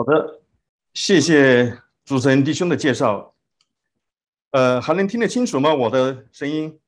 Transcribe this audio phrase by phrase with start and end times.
[0.00, 0.40] 好的，
[0.94, 3.34] 谢谢主持人弟兄的介绍。
[4.52, 5.74] 呃，还能听得清楚吗？
[5.74, 6.80] 我的声音？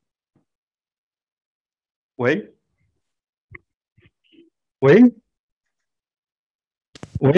[2.16, 2.54] 喂？
[4.78, 4.94] 喂？
[7.20, 7.32] 喂？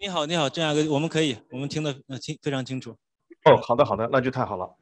[0.00, 2.98] 你好，你好，郑亚哥，我们可以，我们听得呃清非常清楚。
[3.44, 4.76] 哦，好的，好的，那就太好了。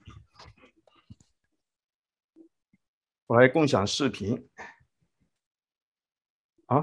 [3.26, 4.48] 我来共享视频。
[6.64, 6.82] 啊，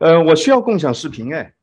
[0.00, 1.54] 呃，我需要共享视频哎。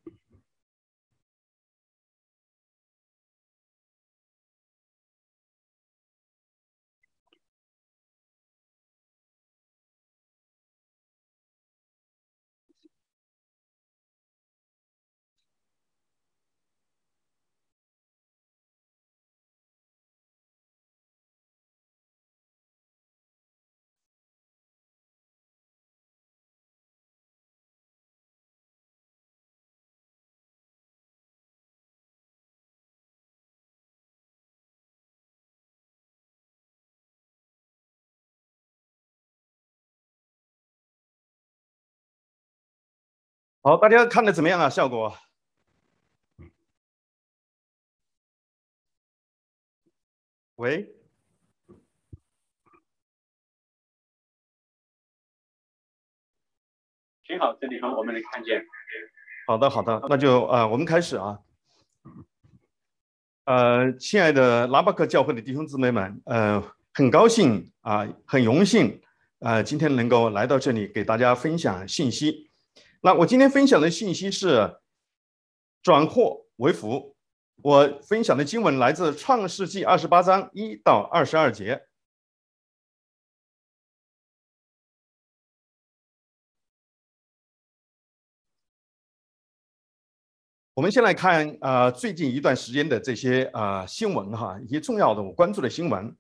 [43.64, 44.68] 好，大家看的怎么样啊？
[44.68, 45.16] 效果？
[50.56, 50.96] 喂？
[57.24, 58.66] 挺好，这地方我们能看见。
[59.46, 61.40] 好的，好的，那就呃，我们开始啊。
[63.46, 66.64] 呃，亲爱的拉巴克教会的弟兄姊妹们，呃，
[66.96, 69.00] 很高兴啊，很荣幸
[69.40, 72.51] 啊，今天能够来到这里给大家分享信息。
[73.04, 74.78] 那我今天分享的信息是
[75.82, 77.16] 转祸为福。
[77.64, 81.88] 我分享的经文来自创世纪二十八章一到二十二节。
[90.76, 96.16] 我们先来看啊，最近一段时间的这些啊新闻哈，一些重要的我关注的新闻。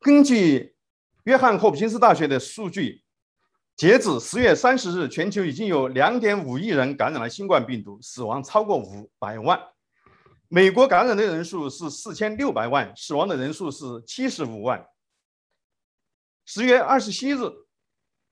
[0.00, 0.76] 根据
[1.24, 3.03] 约翰霍普金斯大学的数据。
[3.76, 9.60] 截止十月三十日，全球已经有两点五亿人感染了新冠病毒，死亡超过五百万。
[10.46, 14.86] 美国感染的人数是四千六百万，死亡的人数是七十五万。
[16.44, 17.38] 十月二十七日，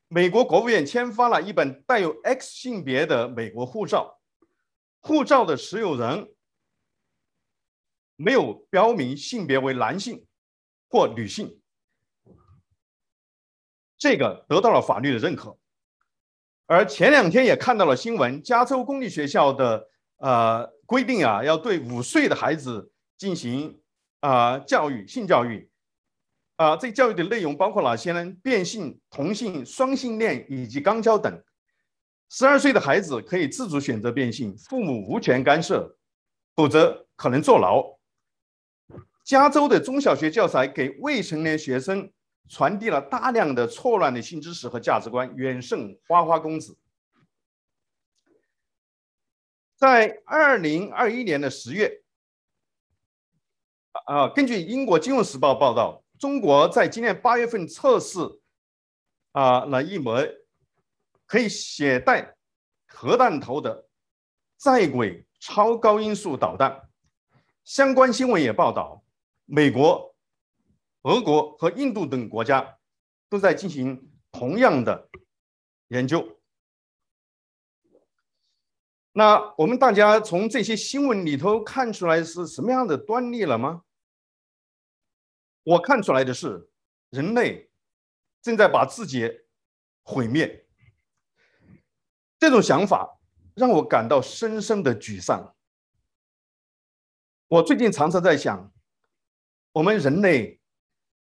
[0.06, 4.20] 美国国务院签发了一本带有 X 性别的美国护照，
[5.00, 6.32] 护照的持有人
[8.14, 10.24] 没有标明性别为男性
[10.88, 11.61] 或女性。
[14.02, 15.56] 这个得到了法律的认可，
[16.66, 19.86] 而前两天也看到了新闻，加州公立学校的
[20.16, 23.80] 呃规定啊，要对五岁的孩子进行
[24.18, 25.70] 啊教育性教育，
[26.56, 28.28] 啊，这教育的内容包括哪些呢？
[28.42, 31.40] 变性、同性、双性恋以及肛交等。
[32.28, 35.96] 十二岁的孩子可以自主选择变性，父母无权干涉，
[36.56, 37.84] 否则可能坐牢。
[39.22, 42.10] 加州的中小学教材给未成年学生。
[42.48, 46.76] 传递了大量的错乱的新知识和价值观，远胜花花公子。
[49.76, 52.02] 在二零二一年的十月，
[54.06, 58.20] 啊，根据英国《金融时报》报道，中国在今年八月份测试
[59.32, 60.30] 啊了一枚
[61.26, 62.36] 可以携带
[62.86, 63.88] 核弹头的
[64.56, 66.88] 在轨超高音速导弹。
[67.64, 69.02] 相关新闻也报道，
[69.46, 70.11] 美国。
[71.02, 72.78] 俄国和印度等国家
[73.28, 75.10] 都在进行同样的
[75.88, 76.40] 研究。
[79.12, 83.82] 那我们大家从这些新闻里头看出来是什么样的端倪了吗？
[85.64, 86.70] 我看出来的是，
[87.10, 87.70] 人类
[88.40, 89.28] 正在把自己
[90.02, 90.66] 毁灭。
[92.38, 93.20] 这种想法
[93.54, 95.54] 让我感到深深的沮丧。
[97.48, 98.72] 我最近常常在想，
[99.72, 100.61] 我们人类。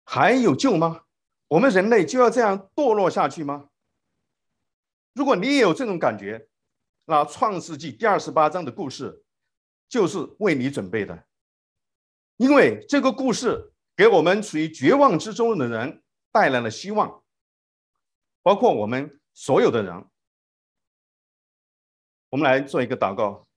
[0.08, 1.02] 还有救吗？
[1.48, 3.68] 我们人类就要这样堕落下去吗？
[5.12, 6.48] 如果你也有这种感觉，
[7.06, 9.24] 那《创世纪》第二十八章的故事
[9.88, 11.26] 就是为你准备的，
[12.36, 17.24] 因为这个故事给我们处于绝望之中的人带来了希望，
[18.42, 20.04] 包括我们所有的人。
[22.30, 23.48] 我们来做一个祷告，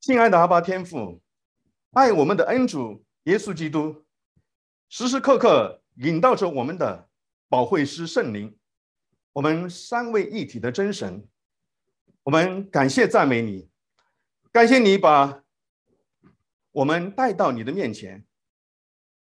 [0.00, 1.20] 亲爱的阿巴天父，
[1.92, 4.04] 爱我们的恩主耶稣基督。
[4.90, 7.08] 时时刻刻引导着我们的
[7.46, 8.56] 保惠师圣灵，
[9.34, 11.28] 我们三位一体的真神，
[12.22, 13.68] 我们感谢赞美你，
[14.50, 15.42] 感谢你把
[16.72, 18.24] 我们带到你的面前，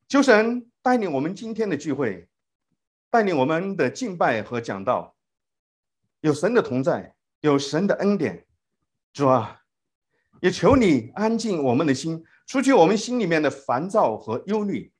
[0.06, 2.28] 求神带领我们今天的聚会，
[3.10, 5.16] 带领我们的敬拜和讲道，
[6.20, 8.46] 有神的同在，有神的恩典，
[9.12, 9.62] 主啊，
[10.40, 14.92] 也求你安静我们的心，除去我们心里面的烦躁和忧虑，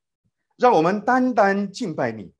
[0.57, 2.33] 让我们单单敬拜你，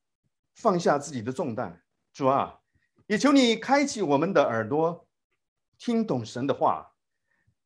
[0.55, 1.81] 放下自己的重担。
[2.13, 2.59] 主啊，
[3.05, 5.07] 也求你开启我们的耳朵，
[5.77, 6.93] 听懂神的话，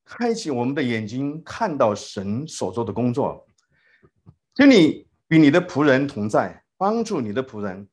[0.03, 3.47] 开启我们的眼睛，看到神所做的工作。
[4.55, 7.87] 求你与你的仆人同在，帮助你的仆人，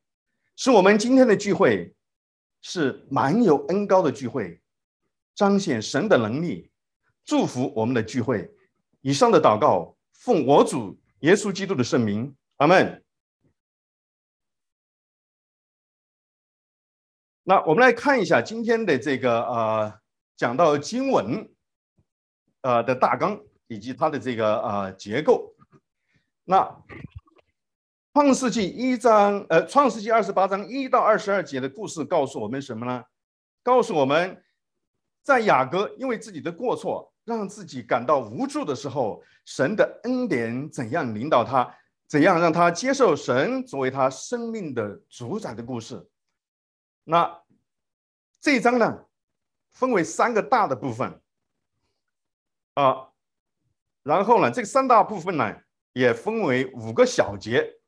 [0.57, 1.95] 使我们今天的聚会
[2.61, 4.61] 是满有恩高的聚会，
[5.37, 6.73] 彰显神的能力。
[7.25, 8.51] 祝福我们的聚会。
[9.03, 13.05] 以上的祷告，奉我主耶稣基督的圣名，阿门。
[17.45, 20.01] 那我们来看一下今天的这个呃，
[20.37, 21.49] 讲到经文，
[22.63, 25.55] 呃的大纲以及它的这个呃结构。
[26.45, 26.85] 那
[28.13, 33.05] 创世纪一章，呃，创世纪二十八章一到二十二节的故事告诉我们什么呢？
[33.63, 34.43] 告诉我们，
[35.23, 37.13] 在雅各因为自己的过错。
[37.25, 41.63] 让自己感到无助的时候，神的恩典怎样领导他？
[42.09, 46.09] 怎样让他接受神作为他生命的主宰的故事？
[47.05, 47.45] 那
[48.41, 49.07] 这一章呢，
[49.71, 51.21] 分为三个大的部分
[52.75, 53.11] 啊，
[54.03, 55.61] 然后呢，这三大部分呢
[55.93, 57.79] 也分为五个小节。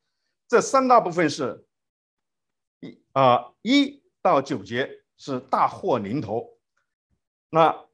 [0.46, 1.67] 这三大部分是
[2.81, 6.58] 一啊一到九节是大祸临头，
[7.49, 7.87] 那。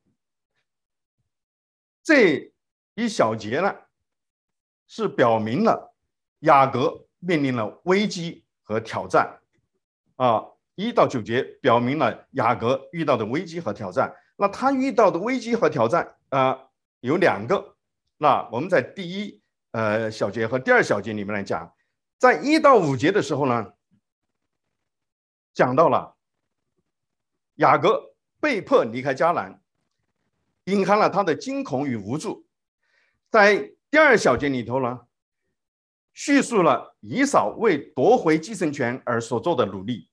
[2.02, 2.54] 这
[2.94, 3.74] 一小节呢，
[4.86, 5.95] 是表明了
[6.40, 9.38] 雅各面临了危机和挑战，
[10.16, 10.44] 啊，
[10.74, 14.14] 一到九节表明了雅各遇到的危机和挑战。
[14.36, 16.58] 那他遇到的危机和挑战啊，
[17.00, 17.76] 有两个。
[18.18, 19.42] 那我们在第一
[19.72, 21.74] 呃小节和第二小节里面来讲，
[22.18, 23.72] 在一到五节的时候呢，
[25.54, 26.16] 讲到了
[27.56, 29.60] 雅各被迫离开迦南。
[30.64, 32.44] 隐含了他的惊恐与无助，
[33.30, 35.05] 在第二小节里头呢，
[36.16, 40.08] 叙述了以扫为夺回继承权而所做的努力，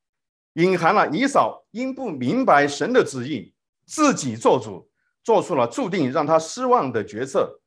[0.56, 3.56] 隐含了以扫因不明白神的旨意，
[3.86, 4.92] 自己做主，
[5.24, 7.62] 做出了注定让他失望的决策，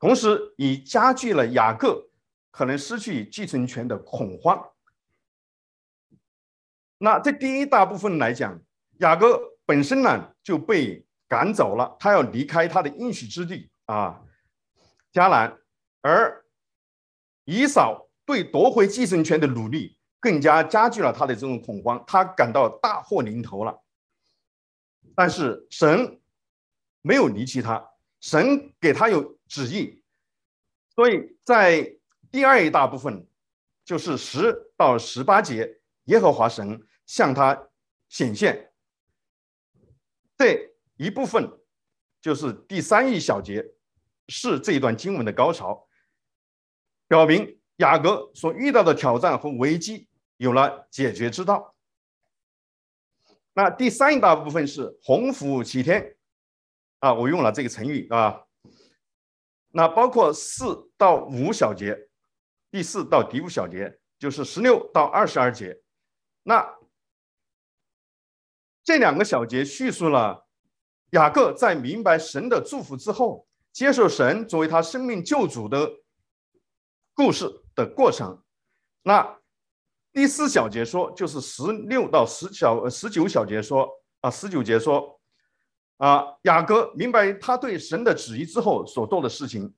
[0.00, 2.10] 同时也加剧了雅各
[2.50, 4.68] 可能失去继承权的恐慌。
[6.98, 8.60] 那这第一大部分来讲，
[8.98, 11.06] 雅各本身呢就被。
[11.28, 14.20] 赶走了，他要离开他的应许之地啊，
[15.14, 15.58] 迦南。
[16.02, 16.41] 而
[17.44, 23.82] 以扫对夺回继承权的努力，更加加剧了他的这种恐慌，他感到大祸临头了。
[25.14, 26.20] 但是神
[27.02, 27.84] 没有离弃他，
[28.20, 30.02] 神给他有旨意，
[30.94, 31.96] 所以在
[32.30, 33.26] 第二一大部分，
[33.84, 37.68] 就是十到十八节，耶和华神向他
[38.08, 38.72] 显现，
[40.36, 40.70] 这。
[40.98, 41.50] 一部分
[42.20, 43.64] 就是第三一小节，
[44.28, 45.88] 是这一段经文的高潮，
[47.12, 51.74] 表明雅各所遇到的挑战和危机有了解决之道。
[53.52, 56.16] 那第三一大部分是鸿福齐天，
[57.00, 58.46] 啊，我用了这个成语啊。
[59.72, 62.08] 那包括四到五小节，
[62.70, 65.82] 第四到第五小节就是十六到二十二节，
[66.44, 66.66] 那
[68.82, 70.46] 这两个小节叙述了。
[71.10, 75.92] 雅各在明白神的祝福之后，接受神作为他生命救主的
[77.14, 78.42] 故事的过程。
[79.02, 79.38] 那
[80.12, 83.88] 第四小节说，就是十六到十小十九小节说
[84.20, 85.20] 啊，十九节说
[85.96, 89.74] 啊，雅各明白他对神的旨意之后所做的事情，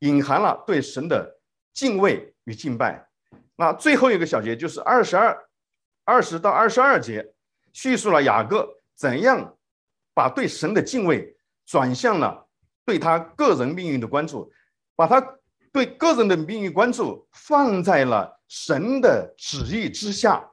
[0.00, 1.40] 隐含了对神的
[1.72, 3.08] 敬畏与敬拜。
[3.56, 5.48] 那最后一个小节就是二十二
[6.04, 7.34] 二十到二十二节，
[7.72, 9.54] 叙述了雅各怎样。
[10.14, 12.48] 把对神的敬畏转向了
[12.84, 14.52] 对他个人命运的关注，
[14.96, 15.37] 把他
[15.72, 20.50] 对个人的命运关注放在了神的旨意之下。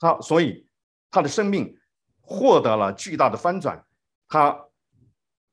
[0.00, 0.66] 好，所以
[1.10, 1.78] 他的生命
[2.20, 3.84] 获得了巨大的翻转，
[4.28, 4.66] 他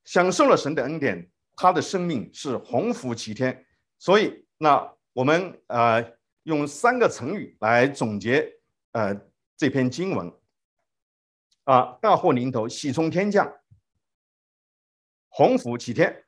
[0.05, 3.65] 享受了神的恩典，他的生命是鸿福齐天。
[3.98, 8.51] 所以，那我们呃用三个成语来总结
[8.91, 9.15] 呃
[9.55, 10.31] 这篇经文。
[11.65, 12.00] 啊！
[12.01, 13.53] 大祸临头，喜从天降，
[15.27, 16.25] 鸿福齐天。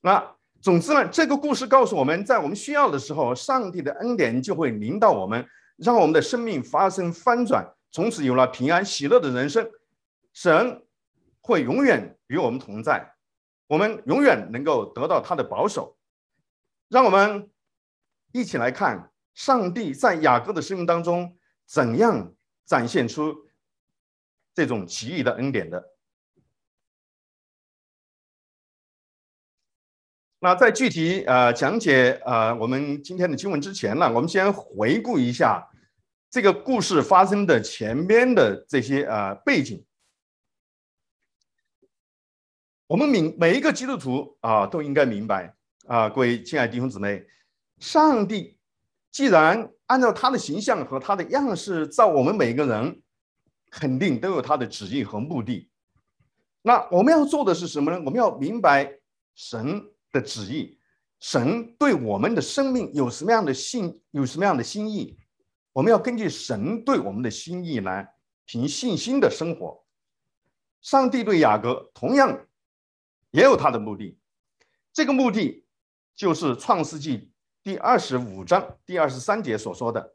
[0.00, 9.68] 那总之呢，这个故事告诉我们在我们需要的时候，上帝的恩典就会临到我们，让我们的生命发生翻转，从此有了平安喜乐的人生。
[10.32, 10.82] 神
[11.40, 13.14] 会永远与我们同在，
[13.66, 15.96] 我们永远能够得到他的保守。
[16.88, 17.48] 让我们
[18.32, 21.36] 一起来看上帝在雅各的生命当中
[21.66, 22.34] 怎样
[22.66, 23.34] 展现出。
[24.52, 25.82] 这种奇异的恩典的。
[30.42, 35.62] 那在具体呃讲解呃我们今天的经文之前呢，我们先回顾一下
[36.30, 39.84] 这个故事发生的前边的这些呃背景。
[42.86, 45.54] 我们明每一个基督徒啊都应该明白
[45.86, 47.22] 啊，各位亲爱的弟兄姊妹，
[47.78, 48.56] 上帝
[49.12, 53.02] 既然按照他的形象和他的样式造我们每个人，
[53.70, 55.68] 肯定都有他的旨意和目的。
[56.62, 57.98] 那我们要做的是什么呢？
[58.06, 58.90] 我们要明白
[59.34, 59.84] 神。
[60.12, 60.78] 的旨意，
[61.18, 65.18] 神对我们的生命有什么样的信，有什么样的心意？
[65.72, 68.14] 我们要根据神对我们的心意来
[68.44, 69.84] 凭信心的生活。
[70.80, 72.46] 上帝对雅各同样
[73.30, 74.18] 也有他的目的，
[74.92, 75.66] 这个目的
[76.14, 77.30] 就是创世纪
[77.62, 80.14] 第二十五章第二十三节所说的。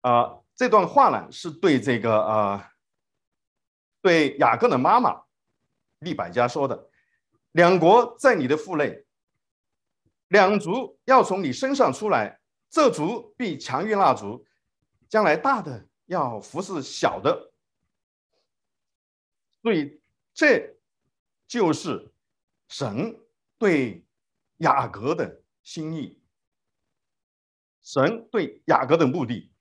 [0.00, 2.72] 啊，这段话呢是对这个啊，
[4.00, 5.22] 对雅各的妈妈
[5.98, 6.90] 利百加说的。
[7.54, 9.04] 两国在你的腹内，
[10.26, 14.44] 两族要从你身上出来，这族必强于那族，
[15.08, 17.52] 将来大的要服侍小的，
[19.62, 20.00] 所以
[20.32, 20.76] 这
[21.46, 22.12] 就是
[22.66, 23.16] 神
[23.56, 24.04] 对
[24.56, 26.20] 雅各的心意，
[27.80, 29.52] 神对雅各的目的。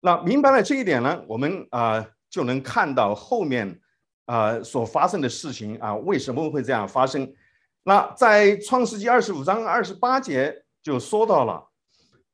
[0.00, 3.80] 那明白了这一点呢，我们啊就能看到后面。
[4.28, 7.34] 啊，所发生的事情啊，为什么会这样发生？
[7.82, 11.66] 那在创世纪二十五章二十八节就说到了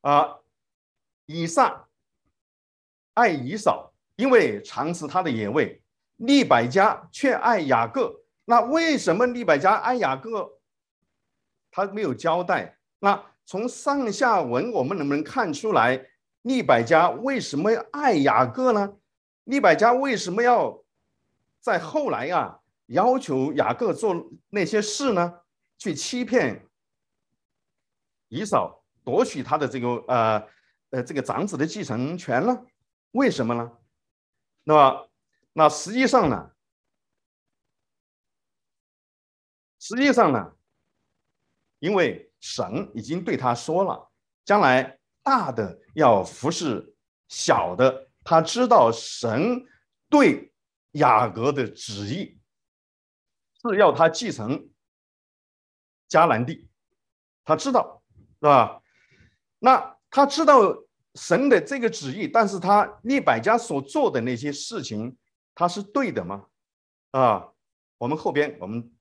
[0.00, 0.38] 啊，
[1.26, 1.86] 以撒
[3.14, 5.80] 爱以扫，因为尝吃他的野味；
[6.16, 8.22] 利百加却爱雅各。
[8.44, 10.58] 那为什么利百加爱雅各？
[11.70, 12.76] 他没有交代。
[12.98, 16.04] 那从上下文我们能不能看出来，
[16.42, 18.94] 利百加为什么爱雅各呢？
[19.44, 20.83] 利百加为什么要？
[21.64, 25.40] 在后来啊，要求雅各做那些事呢，
[25.78, 26.68] 去欺骗
[28.28, 30.48] 以扫，夺取他的这个呃
[30.90, 32.66] 呃这个长子的继承权呢？
[33.12, 33.78] 为什么呢？
[34.64, 35.10] 那么，
[35.54, 36.50] 那实际上呢，
[39.78, 40.52] 实际上呢，
[41.78, 44.10] 因为神已经对他说了，
[44.44, 46.94] 将来大的要服侍
[47.28, 49.64] 小的，他知道神
[50.10, 50.50] 对。
[50.94, 52.40] 雅各的旨意
[53.60, 54.68] 是要他继承
[56.08, 56.68] 迦南地，
[57.44, 58.02] 他知道
[58.40, 58.82] 是吧？
[59.58, 60.60] 那他知道
[61.14, 65.16] 神的这个旨意，但是他利百家所做的那些事情，
[65.54, 66.46] 他是对的吗？
[67.10, 67.52] 啊，
[67.98, 68.94] 我们后边我们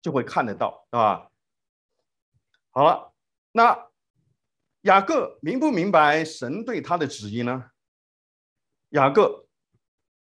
[0.00, 1.30] 就会看得到，是吧？
[2.70, 3.12] 好了，
[3.52, 3.88] 那
[4.82, 7.70] 雅各明不明白神对他的旨意呢？
[8.90, 9.47] 雅各。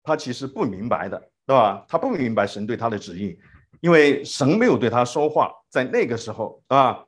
[0.04, 1.84] 他其实不明白的，对吧？
[1.88, 3.40] 他不明白神对他的旨意，
[3.80, 7.04] 因为神没有对他说话，在那个时候啊，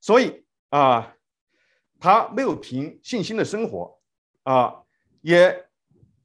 [0.00, 1.16] 所以啊，
[2.00, 3.96] 他没有凭信心的生活
[4.42, 4.82] 啊，
[5.20, 5.68] 也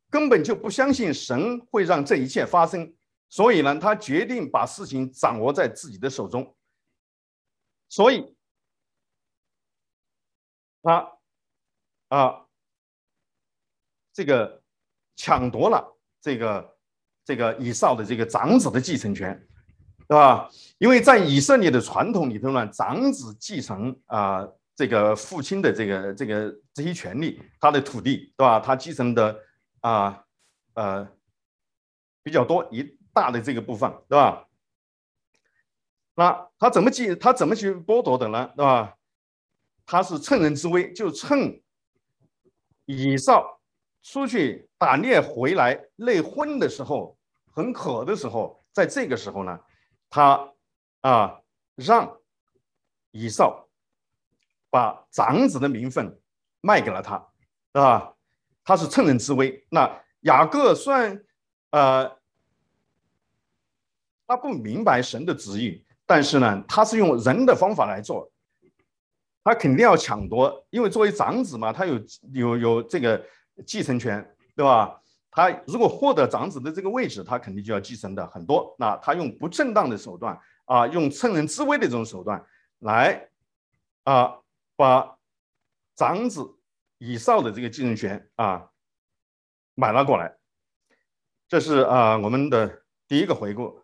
[0.10, 2.96] 根本就不相信神会让这一切发生，
[3.30, 6.56] 所以呢，他决定把事情掌握在自己的手中，
[7.88, 8.36] 所以
[10.82, 11.14] 他
[12.08, 12.48] 啊，
[14.12, 14.64] 这个
[15.16, 15.94] 抢夺了。
[16.22, 16.76] 这个
[17.24, 19.48] 这个以扫的这个长子的继承权，
[20.08, 20.50] 对吧？
[20.78, 28.60] 因为在以色列的传统里头呢，长子继承啊这个父亲的这个这个这些权利，他的土地，对吧？
[28.60, 29.40] 他继承的
[29.82, 30.24] 啊
[30.74, 31.08] 呃
[32.24, 34.46] 比较多一大的这个部分，对吧？
[36.16, 38.52] 那他怎么继他怎么去剥夺的呢？
[38.56, 38.96] 对吧？
[39.86, 41.62] 他是趁人之危，就趁
[42.86, 43.57] 以扫。
[44.10, 47.18] 出去打猎回来累昏的时候，
[47.52, 49.60] 很渴的时候，在这个时候呢，
[50.10, 50.50] 他
[51.02, 51.42] 啊
[51.76, 52.18] 让
[53.12, 53.68] 以扫
[54.70, 56.18] 把长子的名分
[56.62, 57.28] 卖给了他，
[57.74, 58.14] 啊，
[58.64, 59.68] 他是趁人之危。
[59.70, 61.22] 那雅各虽然
[61.72, 62.18] 呃
[64.26, 68.32] 他不明白神的旨意，但是呢，他是用人的方法来做，
[69.44, 72.00] 他肯定要抢夺，因为作为长子嘛，他有
[72.32, 73.22] 有有这个。
[73.66, 75.02] 继承权，对吧？
[75.30, 78.76] 他如果获得长子的这个位置，他肯定就要继承的很多。
[78.80, 82.44] 那他用不正当的手段啊，用趁人之危的这种手段
[82.80, 83.30] 来
[84.04, 84.40] 啊，
[84.76, 85.18] 把
[85.96, 86.58] 长子
[86.98, 88.70] 以上的这个继承权啊
[89.76, 90.38] 买了过来。
[91.48, 93.84] 这是啊我们的第一个回顾。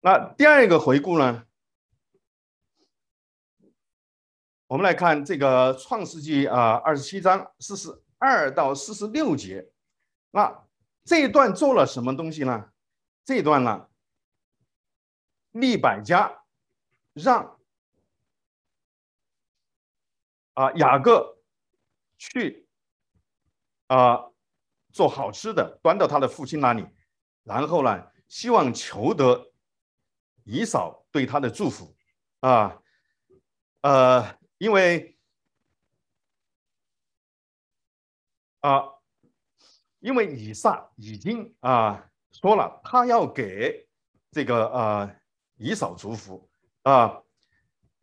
[0.00, 1.45] 那第二个回顾呢？
[4.68, 9.70] 我们来看这个创世纪啊，二十七章四十二到四十六节。
[10.32, 10.66] 那
[11.04, 12.72] 这一段做了什么东西呢？
[13.24, 13.88] 这一段呢，
[15.52, 16.42] 利百家
[17.12, 17.60] 让
[20.54, 21.38] 啊雅各
[22.18, 22.68] 去
[23.86, 24.30] 啊
[24.92, 26.84] 做好吃的，端到他的父亲那里，
[27.44, 29.52] 然后呢，希望求得
[30.42, 31.96] 以扫对他的祝福
[32.40, 32.82] 啊，
[33.82, 35.16] 呃，因为
[38.60, 38.92] 啊。
[40.00, 43.88] 因为以撒已经啊说了，他要给
[44.30, 45.10] 这个啊
[45.56, 46.48] 以扫祝福
[46.82, 47.22] 啊，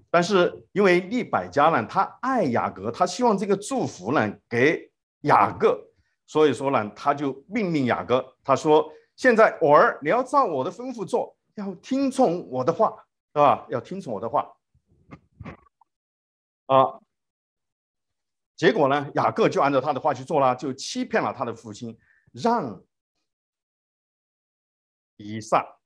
[0.10, 4.92] 但是因为利百加呢，他爱雅各，他希望这个祝福呢给
[5.22, 5.80] 雅各，
[6.26, 12.90] 所以说呢，他就命令雅各，他说：“现在我儿，你要照我的吩咐做，要听从我的话，
[13.34, 13.66] 是吧？
[13.70, 14.52] 要听从我的话。”
[16.66, 17.00] 啊。
[18.56, 21.98] 结果呢，雅各就按照他的话去做了，就欺骗了他的父亲，
[22.32, 22.84] 让
[25.18, 25.80] 以撒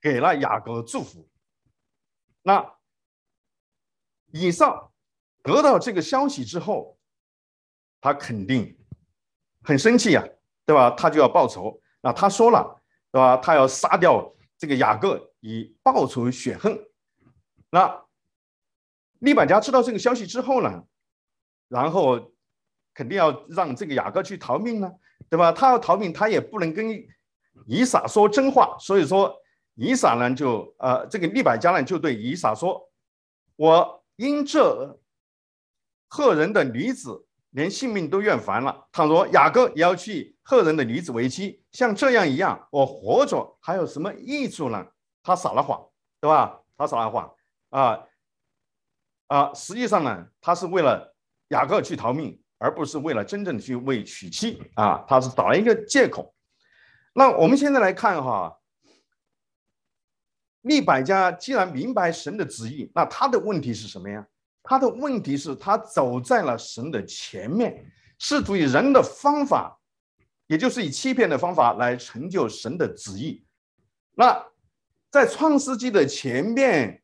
[0.00, 1.28] 给了雅各祝福。
[2.42, 2.74] 那
[4.26, 4.90] 以撒
[5.42, 6.98] 得到这个消息之后，
[8.00, 8.78] 他肯定
[9.64, 10.22] 很生气呀，
[10.64, 10.90] 对吧？
[10.90, 11.80] 他就要报仇。
[12.02, 13.36] 那他说了，对吧？
[13.38, 16.78] 他要杀掉这个雅各，以报仇雪恨。
[17.70, 18.06] 那
[19.20, 20.84] 利百加知道这个消息之后呢？
[21.68, 22.32] 然后
[22.94, 24.90] 肯定要让这个雅各去逃命呢，
[25.28, 25.52] 对吧？
[25.52, 26.86] 他要逃命，他也不能跟
[27.66, 29.34] 以撒说真话，所以说
[29.74, 32.90] 以撒呢就呃，这个利百加呢就对以撒说
[33.56, 34.98] ：“我因这
[36.08, 44.86] 赫人的女子连性命都愿烦了，倘若雅各也要去赫人的女子为妻，像这样一样，我活着还有什么益处呢？”
[45.22, 45.86] 他撒了谎，
[46.20, 46.58] 对吧？
[46.78, 47.30] 他撒了谎
[47.68, 48.02] 啊
[49.28, 49.54] 啊！
[49.54, 51.14] 实际上呢，他是为了。
[51.50, 56.34] 雅各去逃命，而不是为了真正的去为娶妻啊，他是找了一个借口。
[57.14, 58.54] 那我们现在来看哈，
[60.60, 64.26] 利百家既然明白神的旨意，那他的问题是什么呀？
[64.62, 67.82] 他的问题是，他走在了神的前面，
[68.18, 69.80] 试图以人的方法，
[70.48, 73.42] 也就是以欺骗的方法来成就神的旨意。
[74.14, 74.44] 那
[75.10, 77.02] 在创世纪的前面，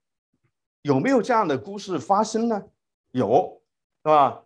[0.85, 2.63] 有没有这样的故事发生呢？
[3.11, 3.61] 有。
[4.07, 4.43] 是吧？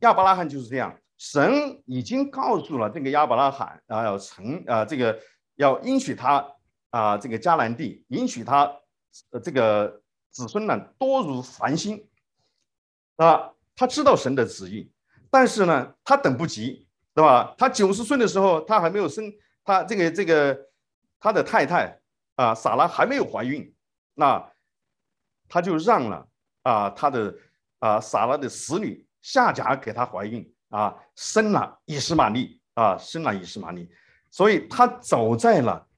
[0.00, 5.16] 亚伯拉罕就是这样，神已经告诉了这个亚伯拉罕啊，要成啊，这个
[5.54, 6.44] 要应许他
[6.90, 8.68] 啊，这个迦南地，应许他
[9.44, 10.02] 这个
[10.32, 12.04] 子孙呢多如繁星
[13.14, 13.52] 啊。
[13.76, 14.90] 他知道神的旨意，
[15.30, 17.54] 但是呢，他等不及，对吧？
[17.56, 20.66] 他九十岁的时候，他还没有生，他这个这个
[21.20, 22.00] 他的太太
[22.34, 23.72] 啊，撒拉还没有怀孕，
[24.14, 24.50] 那
[25.50, 26.26] 他就让了
[26.62, 27.34] 啊他的。
[27.80, 33.88] 啊，撒拉的死女夏甲给他怀孕啊，生了以实玛利啊，生了以实玛利，
[34.30, 35.88] 所以他走在了，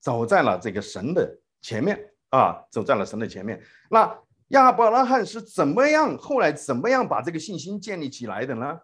[0.00, 1.96] 走在了这个神的前面
[2.30, 3.62] 啊，走在了神的前面。
[3.88, 4.18] 那
[4.48, 8.76] 亚伯拉罕是怎么样，后来怎么样把这个信心建立起来的呢？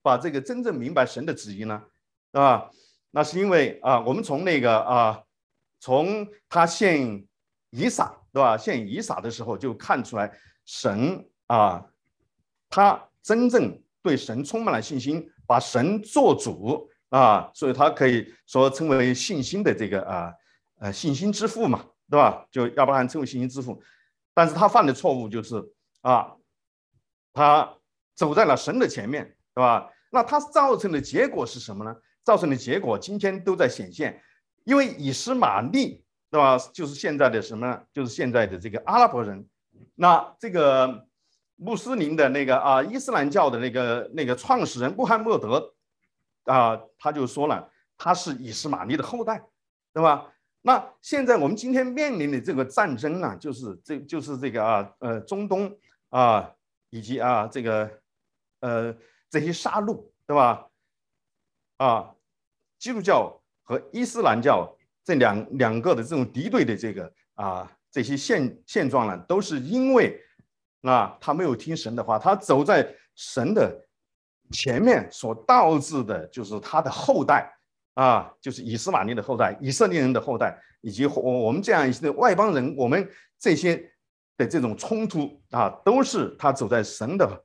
[0.00, 1.82] 把这个真正明白神的旨意呢？
[2.32, 2.70] 啊，
[3.10, 5.22] 那是因为啊，我们从那个啊，
[5.78, 7.26] 从他献
[7.68, 8.56] 以撒，对吧？
[8.56, 10.32] 献以撒的时候就看出来
[10.64, 11.84] 神啊。
[12.68, 20.32] 他真正对神充满了信心，把神做主啊，所以他可以说称为信心的这个啊
[20.78, 22.46] 呃信心之父嘛，对吧？
[22.50, 23.82] 就亚伯拉罕称为信心之父，
[24.32, 25.56] 但是他犯的错误就是
[26.02, 26.32] 啊，
[27.32, 27.76] 他
[28.14, 29.90] 走在了神的前面，对吧？
[30.12, 31.94] 那他造成的结果是什么呢？
[32.22, 34.22] 造成的结果今天都在显现，
[34.64, 36.56] 因为以斯玛利，对吧？
[36.72, 37.82] 就是现在的什么？
[37.92, 39.46] 就是现在的这个阿拉伯人，
[39.94, 41.06] 那这个。
[41.62, 45.74] 穆斯林的那个啊，伊斯兰教的那个那个创始人穆罕默德
[46.44, 49.44] 啊，他就说了，他是以斯玛利的后代，
[49.92, 50.32] 对吧？
[50.62, 55.70] 那现在我们今天面临的这个战争呢，就是这就是这个啊，呃，中东
[56.08, 56.50] 啊，
[56.88, 57.90] 以及啊这个
[58.60, 58.96] 呃
[59.28, 60.66] 这些杀戮，对吧？
[61.76, 62.14] 啊，
[62.78, 70.20] 基督教和伊斯兰教这两两个的这种敌对的这个啊这些现现状呢，都是因为。
[70.82, 73.86] 那他没有听神的话，他走在神的
[74.50, 77.54] 前面，所导致的就是他的后代
[77.92, 83.06] 啊，就是以斯玛利的后代、以色列人的后代，以及我我们这样一些外邦人，我们
[83.38, 83.76] 这些
[84.38, 87.44] 的这种冲突啊，都是他走在神的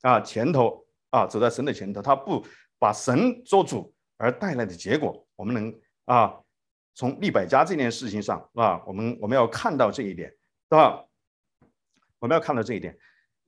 [0.00, 2.42] 啊前头啊，走在神的前头，他不
[2.78, 5.22] 把神做主而带来的结果。
[5.36, 6.34] 我们能啊，
[6.94, 11.04] 从利百家这件事情上啊，我们我们要看到这一点，是吧？
[12.18, 12.98] 我们要看到这一点，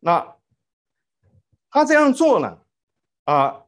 [0.01, 0.37] 那
[1.71, 2.59] 他这样做呢，
[3.25, 3.63] 啊，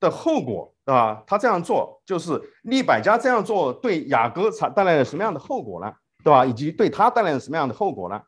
[0.00, 1.22] 的后果，对吧？
[1.26, 5.94] 他这样做就是利百加这样做对雅各产带来了什么样的后果呢？
[6.24, 6.46] 对吧？
[6.46, 8.22] 以及对他带来了什么样的后果呢？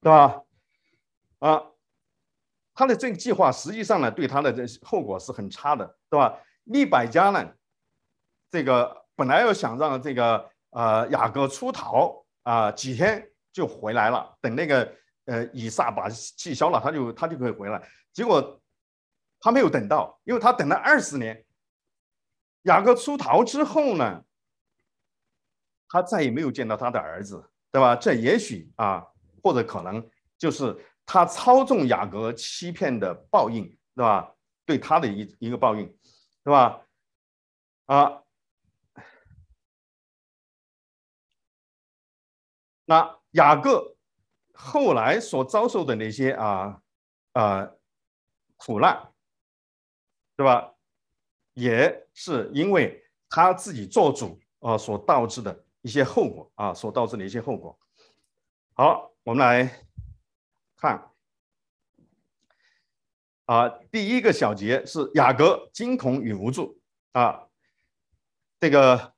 [0.00, 0.42] 对吧？
[1.38, 1.62] 啊，
[2.74, 6.36] 他的这个计划实际上呢，对他的这后果是很差的，对吧？
[6.64, 7.52] 利百加呢，
[8.50, 14.94] 这个本来要想让这个呃雅各出逃啊，几天就回来了，等那个
[15.26, 18.60] 呃以撒把气消了，他就他就可以回来，结果。
[19.40, 21.44] 他没有等到，因为他等了二十年。
[22.62, 24.24] 雅各出逃之后呢，
[25.86, 27.94] 他再也没有见到他的儿子，对吧？
[27.94, 29.06] 这也许啊，
[29.42, 30.02] 或者可能
[30.38, 30.74] 就是
[31.04, 34.34] 他操纵雅各欺骗的报应，对吧？
[34.64, 35.94] 对他的一一个报应，
[36.42, 36.80] 对吧？
[37.84, 38.22] 啊，
[42.84, 43.96] 那雅各
[44.52, 46.82] 后来所遭受的那些啊
[47.32, 47.70] 啊
[48.56, 49.10] 苦难。
[50.36, 50.74] 对吧？
[51.52, 57.78] 也是因为他自己做主啊，所导致的一些后果啊，所导致的一些后果。
[58.72, 59.86] 好，我们来
[60.76, 61.08] 看
[63.44, 67.46] 啊，第一个小节是雅各惊恐与无助啊。
[68.58, 69.14] 这个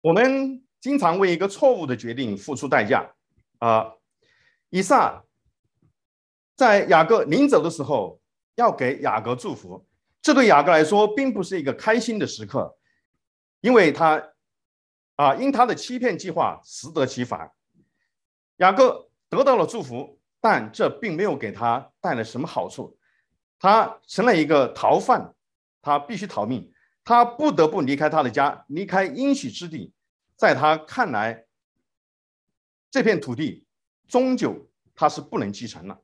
[0.00, 3.10] 我们经常为一个错误的决定付出代价
[3.58, 3.92] 啊。
[4.70, 5.22] 以撒
[6.56, 8.18] 在雅各临走的时候。
[8.56, 9.86] 要给雅各祝福，
[10.20, 12.76] 这对雅各来说并不是一个开心的时刻，
[13.62, 14.22] 因为他
[15.16, 17.50] 啊，因他的欺骗计划适得其反。
[18.56, 22.98] 雅各得到了祝福，但这并没有给他带来什么好处，
[23.58, 25.34] 他成了一个逃犯，
[25.80, 26.70] 他必须逃命，
[27.02, 29.94] 他不得不离开他的家，离开应许之地。
[30.40, 31.44] 在他看来，
[32.90, 33.66] 这片土地
[34.08, 36.00] 终究他是不能继承了。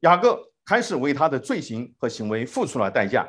[0.00, 0.46] 雅各。
[0.68, 3.26] 开始为他的罪行和行为付出了代价。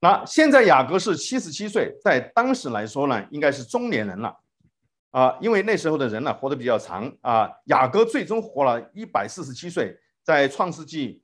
[0.00, 4.36] 那现在雅各是七十七岁，在当时来说呢，应该是中年人了
[5.12, 7.48] 啊，因为那时候的人呢活得比较长啊。
[7.66, 11.22] 雅各最终活了一百四十七岁，在创世纪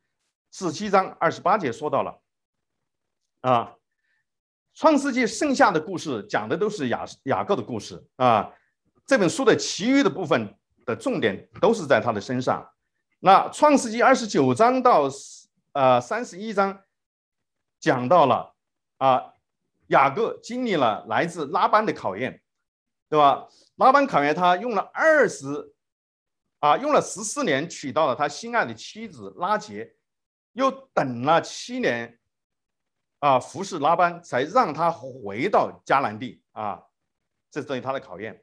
[0.53, 2.23] 四十七章二十八节说到了
[3.41, 3.75] 啊。
[4.79, 8.49] 创世纪剩下的故事讲的都是雅雅各的故事啊。
[9.05, 12.65] 这本书的其余的部分的重点都是在他的身上。
[13.19, 15.11] 那创世纪二十九章到
[15.73, 16.81] 呃三十一章
[17.81, 18.55] 讲到了
[18.99, 19.33] 啊，
[19.89, 22.41] 雅各经历了来自拉班的考验，
[23.09, 23.49] 对吧？
[23.75, 25.75] 拉班考验他用了二十
[26.61, 29.97] 啊，用了十四年娶到了他心爱的妻子拉杰，
[30.53, 32.18] 又等了七年
[33.21, 36.83] 啊，服侍拉班才让他回到迦南地啊，
[37.51, 38.43] 这是对他的考验。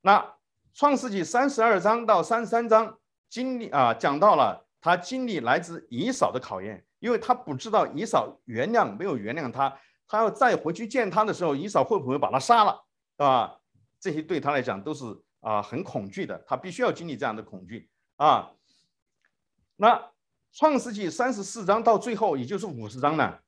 [0.00, 0.34] 那
[0.74, 2.96] 创世纪三十二章到三十三章。
[3.30, 9.72] 经历啊，讲到了他经历来自姨嫂的考验，因为他不知道姨嫂原谅没有原谅他，
[10.08, 12.84] 他要再回去见他的时候，姨嫂会不会把他杀了，
[13.18, 13.56] 啊？
[14.00, 15.04] 这些对他来讲都是
[15.38, 18.50] 啊很恐惧的，他必须要经历这样的恐惧啊。
[19.76, 20.10] 那
[20.50, 23.38] 创世纪三十四章到最后，也就是五十章呢，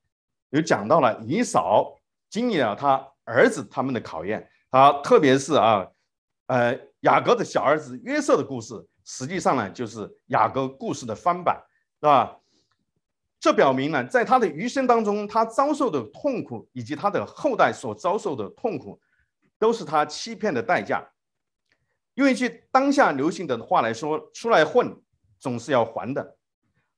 [0.52, 1.98] 有讲到了姨嫂
[2.30, 5.86] 经历了他儿子他们的考验啊，特别是啊，
[6.46, 8.86] 呃雅各的小儿子约瑟的故事。
[9.04, 11.60] 实际上呢，就是雅各故事的翻版，
[12.00, 12.38] 是吧？
[13.40, 19.00] 这表明呢，在他的余生当中，他遭受的痛苦以及他的后代所遭受的痛苦，
[19.58, 21.04] 都是他欺骗的代价。
[22.14, 24.94] 用一句当下流行的话来说，出来混
[25.40, 26.36] 总是要还的。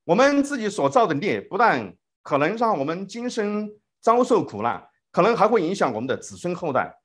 [0.04, 6.98] 我们自己所造的孽，不但可能让我们今生遭受苦难，可能还会影响我们的子孙后代。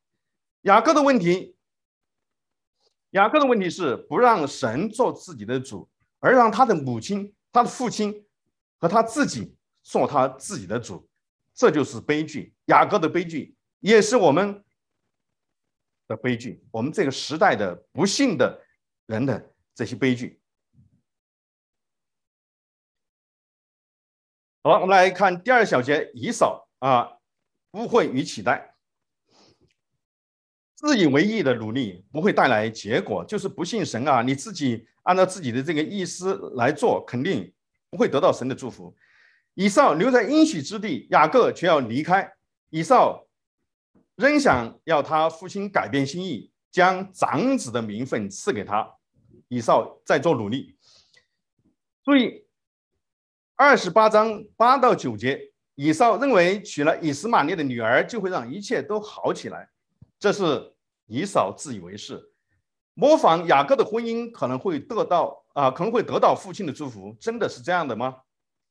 [0.62, 1.56] 雅各的问题。
[3.12, 8.24] 雅各的问题是不让神做自己的主，而让他的母亲、他的父亲
[8.78, 11.10] 和他自己做他自己的主，
[11.56, 12.54] 这就是悲剧。
[12.66, 14.64] 雅各的悲剧也是我们
[16.08, 18.62] 的悲剧，我们这个时代的不幸的
[19.08, 20.38] 人的这些悲剧。
[24.62, 27.10] 好了，我们来看第二小节，以扫啊，
[27.72, 28.76] 误会与期待。
[30.76, 34.22] 自以为意的努力不会带来结果，就是不信神啊！
[34.22, 37.54] 你自己按照自己的这个意思来做，肯定
[37.89, 38.93] 不会得到神的祝福。
[39.54, 42.30] 以扫留在应许之地，雅各却要离开。
[42.69, 43.28] 以扫
[44.15, 48.89] 仍想要他父亲改变心意，将长子的名分赐给他。
[49.48, 50.78] 以扫在做努力。
[52.04, 52.45] 注意，
[53.62, 55.38] 二十八章八到九节，
[55.76, 59.69] 以扫认为娶了以实玛利的女儿就会让一切都好起来。
[60.17, 60.74] 这是
[61.08, 62.32] 以扫自以为是，
[62.93, 68.22] 模仿雅各的婚姻可能会得到啊，可能会得到父亲的祝福，真的是这样的吗？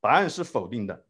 [0.01, 1.05] 答案是否定的。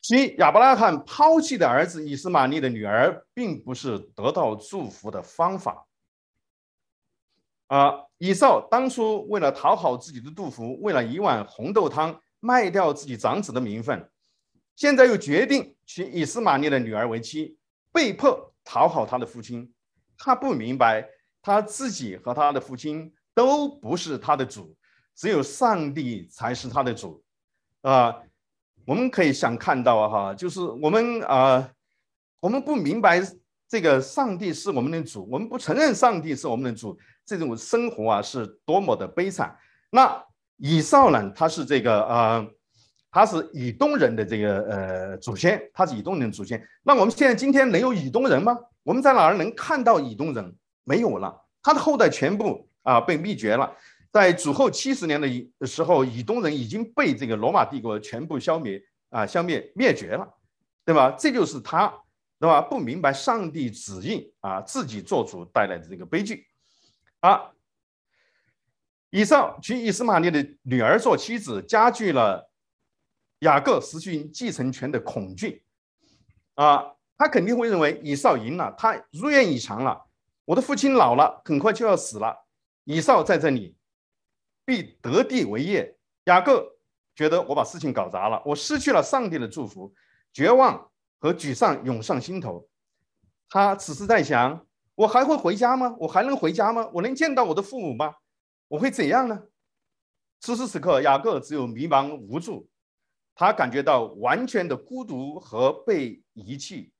[0.00, 5.86] 其亚伯拉罕抛弃的儿子以斯玛利的女儿，并不是得到祝福的方法。
[7.66, 14.08] 啊，以扫当初为了讨好自己的杜甫，为了一碗红豆汤卖掉自己长子的名分，
[14.76, 17.58] 现在又决定娶以斯玛利的女儿为妻，
[17.92, 19.72] 被迫讨好他的父亲。
[20.16, 21.04] 他不明白，
[21.42, 24.76] 他自己和他的父亲都不是他的主，
[25.16, 27.20] 只有上帝才是他的主。
[27.82, 28.16] 啊，
[28.86, 31.68] 我们可以想看到哈，就是我们啊，
[32.38, 33.20] 我们不明白
[33.68, 36.96] 这个上帝是我们的主，我们不承认上帝是我们的主。
[37.24, 39.58] 这种生活啊，是多么的悲惨。
[39.90, 40.24] 那
[40.56, 41.32] 以扫呢？
[41.34, 42.46] 他是这个呃，
[43.10, 46.66] 他是以东人的这个呃祖先，他是以东人祖先。
[46.82, 48.56] 那我们现在今天能有以东人吗？
[48.82, 50.54] 我们在哪儿能看到以东人？
[50.84, 53.72] 没有了，他的后代全部啊被灭绝了。
[54.12, 60.26] 在主后七十年的时候，以东人已经被这个罗马帝国全部消灭啊，消灭灭绝了，
[60.84, 61.14] 对吧？
[61.18, 61.92] 这就是他，
[62.38, 62.62] 对吧？
[62.62, 66.46] 不明白上帝旨意啊，自己做主带来的这个悲剧。
[67.20, 67.50] 啊，
[69.16, 72.50] 以上娶以斯玛利的女儿做妻子，加剧了
[73.38, 75.64] 雅各失去继承权的恐惧。
[76.56, 80.04] 啊，他肯定会认为以扫赢了，他如愿以偿了。
[80.44, 82.44] 我的父亲老了，很快就要死了，
[82.84, 83.74] 以扫在这里
[84.66, 85.96] 必得地为业。
[86.24, 86.76] 雅各
[87.14, 89.94] 觉得我把事情搞砸了，我失去了上帝的祝福，
[90.30, 92.68] 绝望和沮丧涌上心头。
[93.48, 94.62] 他此时在想。
[94.94, 95.94] 我还会回家吗？
[96.00, 96.88] 我还能回家吗？
[96.92, 98.14] 我能见到我的父母吗？
[98.68, 99.42] 我会怎样呢？
[100.40, 102.68] 此时此刻，雅各只有迷茫无助，
[103.34, 106.92] 他感觉到完全的孤独和被遗弃。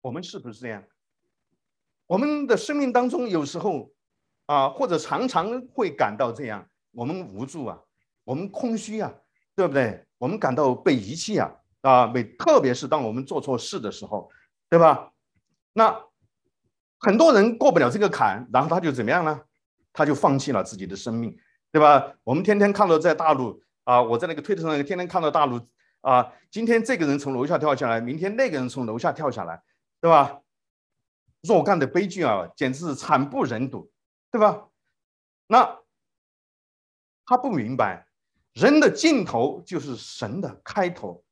[0.00, 0.84] 我们是不是这样？
[2.06, 3.90] 我们的生命当中有时候
[4.46, 7.80] 啊，或者常常会感到这样，我们无助啊，
[8.24, 9.14] 我们空虚啊，
[9.56, 10.04] 对不对？
[10.18, 12.06] 我们感到被遗弃啊啊！
[12.06, 14.30] 每特别是当我们做错事的时候，
[14.68, 15.12] 对吧？
[15.72, 16.04] 那
[16.98, 19.40] 很多人过不了这个坎，然后他就怎么样呢？
[19.92, 21.36] 他就放弃了自己的生命，
[21.70, 22.14] 对吧？
[22.24, 25.60] 我们天天看到在大陆啊，我在那个推特上天天看到大陆
[26.00, 29.62] 啊，今天这个人从楼下跳下来，明天那个人从楼下跳下来，
[30.00, 30.40] 对吧？
[31.42, 33.90] 若干的悲剧啊，简直是惨不忍睹，
[34.30, 34.68] 对吧？
[35.46, 35.78] 那
[37.26, 38.06] 他不明白，
[38.54, 41.22] 人的尽头就是神的开头，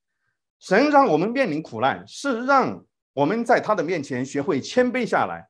[0.61, 2.85] 神让我们面临苦难，是让。
[3.15, 5.47] 我们在他的面前学会谦卑下来，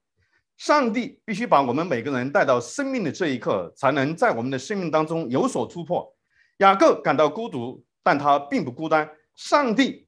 [0.56, 6.16] 上帝必须把我们每个人带到生命的这一刻，才能在我们的生命当中有所突破。
[6.58, 10.06] 雅各感到孤独，但他并不孤单，上帝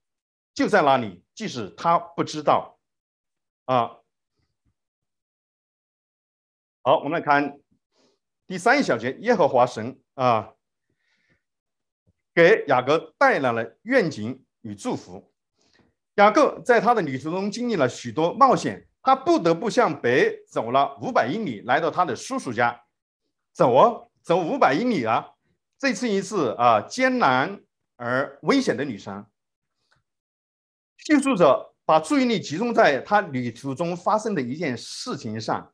[0.54, 2.78] 就在那里，即使他不知道。
[3.64, 3.96] 啊，
[6.82, 7.58] 好，我们来看
[8.46, 10.52] 第三小节，耶和华神啊，
[12.34, 15.32] 给雅各带来了愿景与祝福。
[16.16, 22.80] 雅各在他的旅途中经历了许多冒险，他不得不向北走了五百英里，来到他的叔叔家。
[23.52, 25.28] 走啊，走五百英里啊！
[25.78, 27.60] 这次一次啊，艰难
[27.96, 29.26] 而危险的旅程。
[30.96, 35.70] 叙述者把注意力集中在他旅途中发生的一件事情上。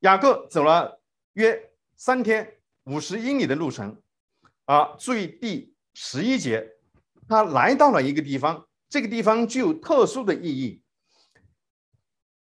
[0.00, 1.00] 雅各走了
[1.32, 1.58] 约
[1.96, 3.98] 三天五十英里的路程。
[4.66, 6.76] 啊，注意第十一节，
[7.26, 8.68] 他来到了一个地方。
[8.90, 10.80] 这个地方具有特殊的意义，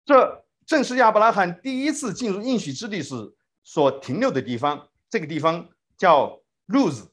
[0.08, 3.14] 这正是亚伯拉罕第一次进入应许之地时
[3.62, 4.88] 所停留的地方。
[5.10, 5.68] 这个地方
[5.98, 7.12] 叫路子。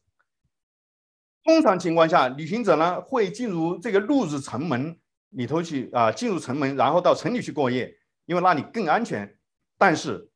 [1.43, 4.97] 通常情况下，旅行者呢会进入这个路子城门
[5.31, 7.93] 里头去啊，进入城门，然后到城里去过夜，
[8.27, 9.37] 因为那里更安全。
[9.77, 10.31] 但是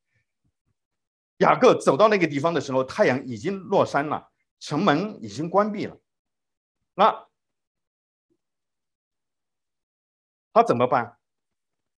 [1.37, 5.97] 雅各走到那个地方的时候，太阳已经落山了，城门已经关闭了。
[6.93, 7.25] 那
[10.51, 11.18] 他怎么办？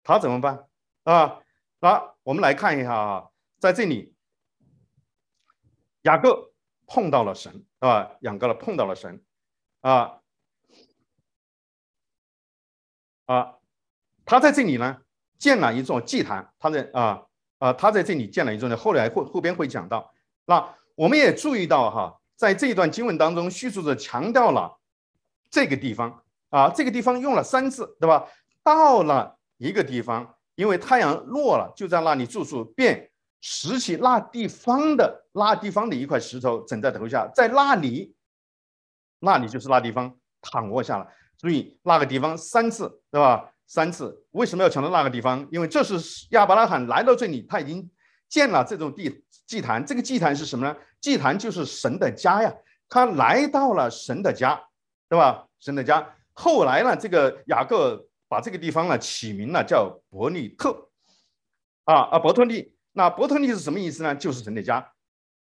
[0.03, 0.67] 他怎么办？
[1.05, 1.41] 啊，
[1.79, 4.15] 那我们来看一下啊，在这里，
[6.03, 6.53] 雅各
[6.87, 9.25] 碰到了神，啊，雅各了碰到了神，
[9.81, 10.21] 啊，
[13.27, 13.59] 啊，
[14.25, 15.03] 他在这里呢
[15.39, 17.27] 建了一座祭坛，他在啊
[17.59, 20.13] 啊，他在这里建了一座，后来后后边会讲到。
[20.45, 24.79] 那我们也注意到哈，在这一段经文当中，叙述者强调了
[25.51, 28.29] 这个地方啊，这个地方用了三次，对吧？
[28.63, 33.11] 到了一个地方，因为太阳落了，就在那里住宿，便
[33.43, 38.15] 拾起那地方的那地方的一块石头枕在头下，在那里，
[39.19, 41.07] 那里就是那地方躺卧下了。
[41.37, 43.53] 注意那个地方三次，对吧？
[43.67, 45.47] 三次为什么要强调那个地方？
[45.53, 47.89] 因为这是亚伯拉罕来到这里，他已经
[48.31, 49.85] 建了这种地祭坛。
[49.85, 50.75] 这个祭坛是什么呢？
[51.03, 52.53] 祭坛就是神的家呀。
[52.89, 54.61] 他来到了神的家，
[55.09, 55.47] 对吧？
[55.61, 56.15] 神的家。
[56.33, 60.89] 后来呢，这个雅各把这个地方呢起名了叫伯利特，
[61.83, 62.77] 啊啊伯特利。
[62.93, 64.15] 那伯特利是什么意思呢？
[64.15, 64.77] 就是神的家。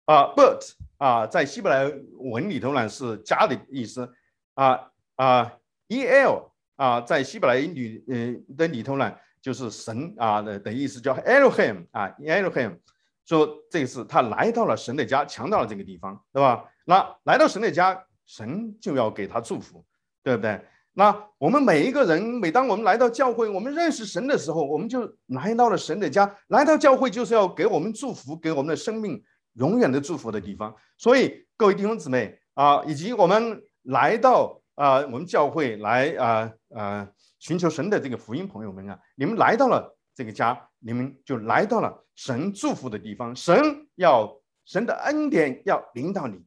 [0.05, 4.09] 啊，but 啊，在希伯来文里头呢是家的意思。
[4.55, 5.53] 啊啊
[5.89, 9.13] ，el 啊，在希伯来语嗯的里头呢
[9.43, 12.79] 就是神啊的的意思，叫 Elohim 啊，Elohim。
[13.25, 16.65] 说这次他来到了神的家，强调了这个地方，对吧？
[16.85, 19.85] 那来到神的家，神就要给他祝福，
[20.23, 20.65] 对不对？
[20.99, 26.29] 那我们每一个人，每当我们来到教会，我们认识神的时候，我们就来到了神的家。
[26.49, 30.75] 来到教会就是要给我们祝福，给我们的生命永远的祝福的地方。
[30.97, 37.09] 所以，各位弟兄姊妹啊，以及我们来到啊，我们教会来啊啊
[37.39, 41.97] 寻求神的这个福音朋友们啊，你们来到了这个家，你们就来到了。
[42.17, 46.45] 神祝福的地方，神要神的恩典要领导你。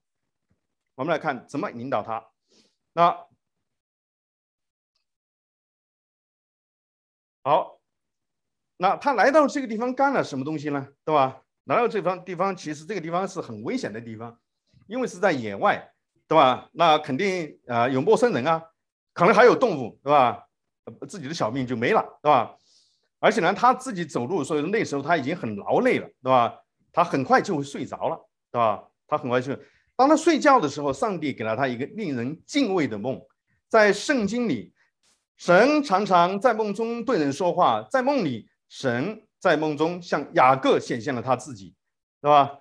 [0.95, 2.21] 我们来看怎么引导他。
[2.91, 3.17] 那
[7.43, 7.79] 好，
[8.77, 10.87] 那他来到这个地方干了什么东西呢？
[11.03, 11.41] 对吧？
[11.65, 14.37] 来到这方地方，其实这个地方是很危险的地方，
[14.87, 15.91] 因为是在野外，
[16.27, 16.69] 对吧？
[16.73, 18.61] 那肯定啊有陌生人啊，
[19.13, 20.45] 可能还有动物，对吧？
[21.07, 22.55] 自己的小命就没了，对吧？
[23.19, 26.59] 而且呢，他自己走路，所以那时候他已经很劳累了，对吧？
[26.91, 28.19] 他很快就会睡着了，
[28.51, 28.83] 对吧？
[29.07, 29.57] 他很快就，
[29.95, 33.19] 当他睡觉的时候，上帝给了他一个令人敬畏的梦。
[33.67, 34.73] 在圣经里，
[35.41, 41.73] 神常常在梦中对人说话，在梦里，神在梦中向雅各显现了他自己，
[42.21, 42.59] 对吧？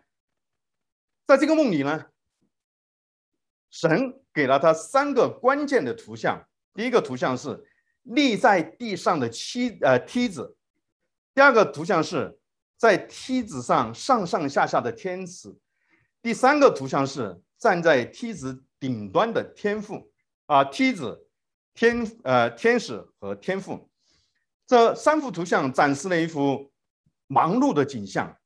[1.27, 2.07] 在这个梦里呢，
[3.71, 7.67] 神给了他三个关键的图像，第一个图像是。
[8.03, 10.57] 立在地上的梯呃梯子，
[11.35, 12.41] 第二个图像是
[12.79, 15.55] 在梯子上上上下下的天使，
[16.23, 20.11] 第三个图像是站在梯子顶端的天父
[20.47, 21.29] 啊梯子
[21.75, 23.91] 天呃天使和天父，
[24.67, 26.71] 这三幅图像展示了一幅
[27.27, 28.37] 忙碌的景象，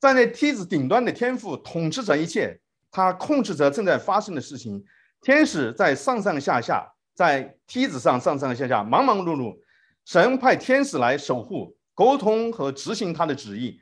[0.00, 4.84] 站在梯子顶端的天父统治着一切，他控制着正在发生的事情，
[5.20, 6.92] 天使在上上下下。
[7.12, 9.58] 在梯子上上上下下忙忙碌碌，
[10.06, 13.78] 神派天使来守护、沟通和执行他的旨意，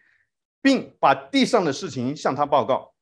[0.61, 2.93] 并把地上的事情向他报告。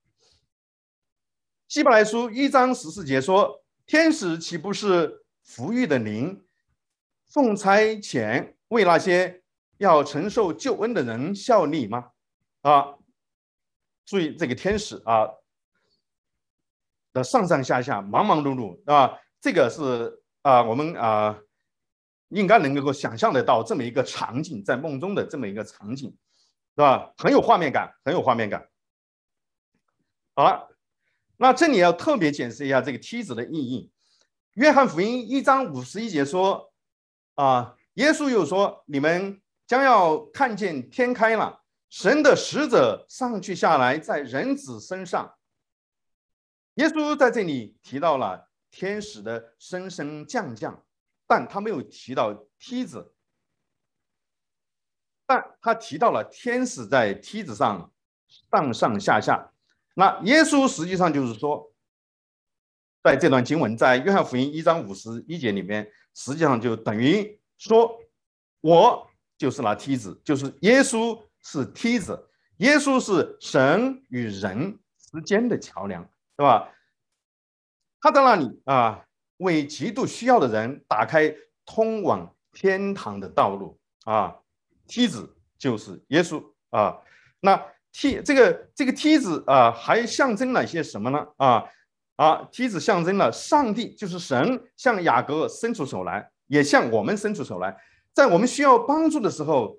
[1.69, 6.45] 希伯来书一章十四节说：“天使岂不是福裕的灵，
[7.25, 9.43] 奉差遣为那些
[9.79, 12.11] 要承受救恩的人效力吗？”
[12.61, 12.97] 啊，
[14.05, 15.27] 注意这个天使啊
[17.15, 20.23] 的上上下下忙忙碌碌啊，这个是。
[20.47, 21.37] 啊，我们啊，
[22.29, 27.13] 应该能够想象得到这么一个场景，在梦中的这么一个场景，是吧？
[27.19, 28.65] 很有画面感，很有画面感。
[30.37, 30.69] 好了，
[31.37, 33.91] 那这里要特别解释一下这个梯子的意义。
[34.57, 36.73] 约翰福音一章五十一节说
[37.37, 45.35] ：“啊，耶稣又说，你们将要看见天开了，神的使者上去下来，在人子身上。”
[46.77, 48.45] 耶稣在这里提到了。
[48.69, 50.85] 天使的升升降降，
[51.27, 53.15] 但他没有提到梯子，
[55.25, 57.91] 但他提到了天使在梯子上
[58.51, 59.51] 上上下下。
[59.95, 61.73] 那耶稣实际上就是说，
[63.07, 67.97] 在这段经文，在约翰福音一章五十一节里面，实际上就等于说，
[68.61, 76.03] 我就是那梯子，就是耶稣是梯子，耶稣是神与人之间的桥梁，
[76.37, 76.69] 对吧？
[78.01, 79.05] 他在那里啊，
[79.37, 81.33] 为极度需要的人打开
[81.65, 84.35] 通往天堂的道路啊。
[84.89, 86.99] 梯子就是耶稣啊。
[87.39, 91.25] 那梯这个这个梯子啊，还象征了些什么呢？
[91.37, 91.65] 啊
[92.17, 97.77] 啊，梯子象征了上帝，就是神向雅各伸出手来，也向我们伸出手来，
[98.13, 99.79] 在我们需要帮助的时候，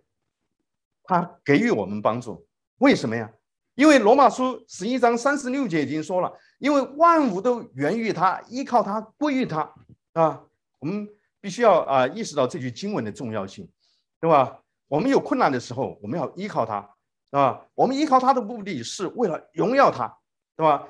[1.04, 2.48] 他给予我们帮助。
[2.78, 3.32] 为什么呀？
[3.74, 9.72] 因为罗马书十一章三十六节已经说了，因为万物都源于他，依靠他，归于他，
[10.14, 10.44] 啊，
[10.80, 11.08] 我们
[11.40, 13.68] 必须要啊意识到这句经文的重要性，
[14.20, 14.60] 对吧？
[14.88, 16.88] 我们有困难的时候，我们要依靠他，
[17.32, 20.18] 啊，我们依靠他的目的是为了荣耀他，
[20.56, 20.88] 对吧？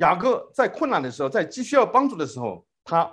[0.00, 3.10] 雅各在困难的时候，在急需要帮助的时候，他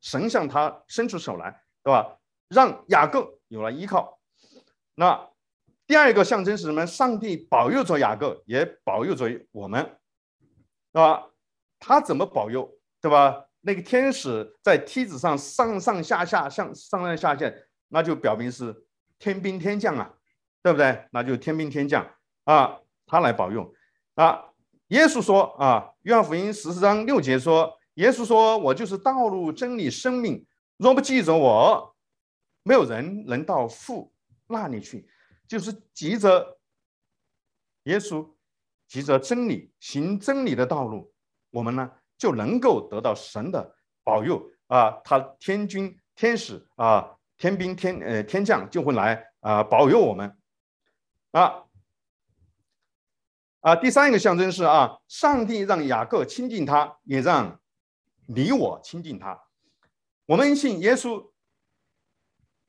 [0.00, 2.16] 神向他伸出手来，对吧？
[2.48, 4.20] 让雅各有了依靠，
[4.94, 5.28] 那。
[5.86, 6.86] 第二个象征是什么？
[6.86, 9.82] 上帝保佑着雅各，也保佑着我们，
[10.92, 11.26] 对吧？
[11.80, 13.44] 他怎么保佑，对吧？
[13.62, 17.52] 那个天使在梯子上上上下下，上上上下下，
[17.88, 18.72] 那就表明是
[19.18, 20.14] 天兵天将啊，
[20.62, 21.08] 对不对？
[21.10, 22.08] 那就天兵天将
[22.44, 23.74] 啊，他来保佑
[24.14, 24.44] 啊。
[24.90, 30.44] 耶稣说啊，约翰福音十四章六节说，耶稣说：“我就是道路、真理、生命。
[30.78, 31.94] 若不记着我，
[32.64, 34.12] 没有人能到父
[34.48, 35.08] 那里去。”
[35.46, 36.58] 就是急着
[37.84, 38.28] 耶稣，
[38.88, 41.12] 急着真理，行真理的道路，
[41.50, 41.88] 我们呢
[42.18, 43.72] 就能够得到神的
[44.02, 44.90] 保佑啊！
[45.04, 50.36] 他天君、天使啊、天兵、天呃天将就会来啊保佑我们
[51.30, 51.62] 啊。
[53.60, 57.60] 啊，第三一个象征是啊，上帝让雅各亲近他，也让
[58.26, 59.38] 你我亲近他。
[60.24, 61.30] 我们信耶稣，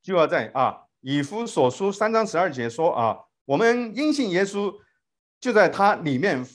[0.01, 4.73] 就要在啊以弗所书三章十二节说啊，我们因信耶稣，
[5.39, 6.45] 就在他里面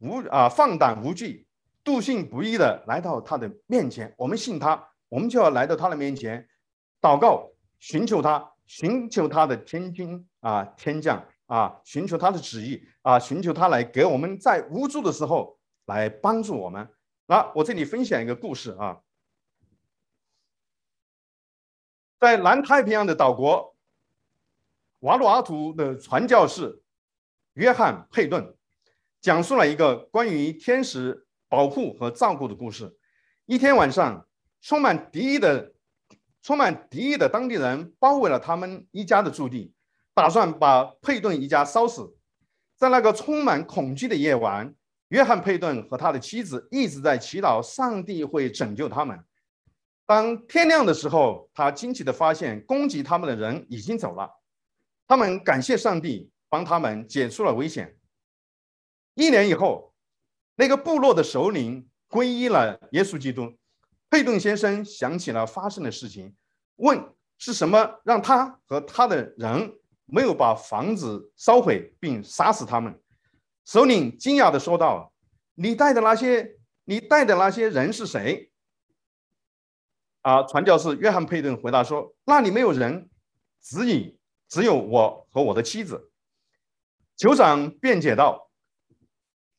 [0.00, 1.46] 无啊放胆无惧、
[1.82, 4.14] 笃信不疑的来到他的面前。
[4.18, 6.46] 我们信他，我们就要来到他的面前，
[7.00, 11.24] 祷告，寻求他，寻求他的天君啊天降。
[11.46, 16.88] 啊，寻求他的旨意啊，寻求他来给我们在无助的时候来帮助我们。
[17.26, 19.00] 那我这里分享一个故事啊，
[22.18, 23.76] 在南太平洋的岛国
[25.00, 26.82] 瓦努阿图的传教士
[27.52, 28.56] 约翰佩顿
[29.20, 32.98] 讲述了一个关于天使保护和照顾的故事。
[33.44, 34.26] 一天晚上，
[34.60, 35.72] 充满敌意的、
[36.42, 39.72] 充满敌意的当地人包围了他们一家的驻地。
[40.16, 42.16] 打算把佩顿一家烧死。
[42.74, 44.74] 在那个充满恐惧的夜晚，
[45.08, 49.22] 约翰·佩顿和他的妻子一直在祈祷上帝会拯救他们。
[50.06, 54.40] 当天亮的时候，他惊奇地发现攻击他们的人已经走了。
[55.06, 57.94] 他们感谢上帝帮他们解除了危险。
[59.14, 59.92] 一年以后，
[60.54, 63.52] 那个部落的首领皈依了耶稣基督。
[64.08, 66.34] 佩顿先生想起了发生的事情，
[66.76, 67.06] 问
[67.36, 69.78] 是什么让他和他的人。
[70.06, 72.98] 没有把房子烧毁并杀死他们。
[73.64, 75.12] 首领惊讶地说道
[75.54, 78.50] ：“你带的那些，你带的那些人是谁？”
[80.22, 83.08] 啊，传教士约翰·佩顿回答说：“那里没有人，
[83.60, 86.10] 只你，只有我和我的妻子。”
[87.18, 88.50] 酋长辩解道：“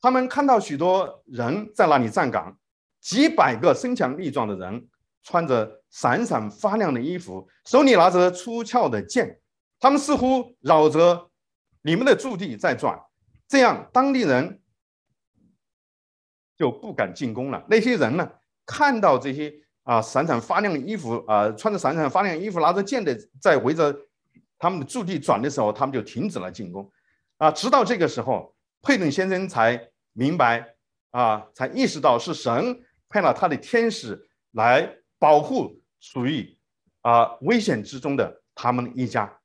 [0.00, 2.58] 他们看到许多人在那里站岗，
[3.00, 4.88] 几百个身强力壮的人，
[5.22, 9.40] 穿着闪闪发亮的衣服，手里拿着出鞘的剑。”
[9.80, 11.30] 他们似乎绕着
[11.82, 13.00] 你们的驻地在转，
[13.46, 14.60] 这样当地人
[16.56, 17.64] 就不敢进攻了。
[17.68, 18.28] 那些人呢，
[18.66, 19.54] 看到这些
[19.84, 23.96] 啊闪闪发亮的衣服啊，穿着闪闪发亮衣服、拿着剑的在围着
[24.58, 26.90] 他们的驻地转的时候，他们就停止了进攻。
[27.36, 28.52] 啊，直到这个时候，
[28.82, 29.80] 佩顿先生才
[30.12, 30.74] 明白
[31.12, 36.58] 啊，才意识到是神派了他的天使来保护处于
[37.02, 39.37] 啊危险之中的他们一家。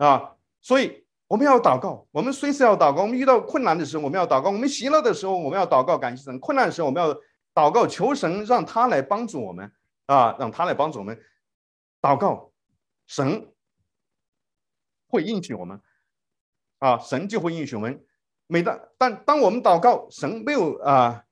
[0.00, 2.06] 啊，所以我们要祷告。
[2.10, 3.02] 我们随时要祷告。
[3.02, 7.14] 我们遇到困难的时候，我们要祷告；我们喜乐的时候，我们要祷告，感谢神；困难的时候，我们要
[7.54, 9.70] 祷告，求神让他来帮助我们
[10.06, 11.20] 啊，让他来帮助我们。
[12.00, 12.50] 祷告，
[13.06, 13.46] 神
[15.06, 15.78] 会应许我们
[16.78, 18.02] 啊，神就会应许我们。
[18.46, 21.22] 每当但当我们祷告，神没有啊，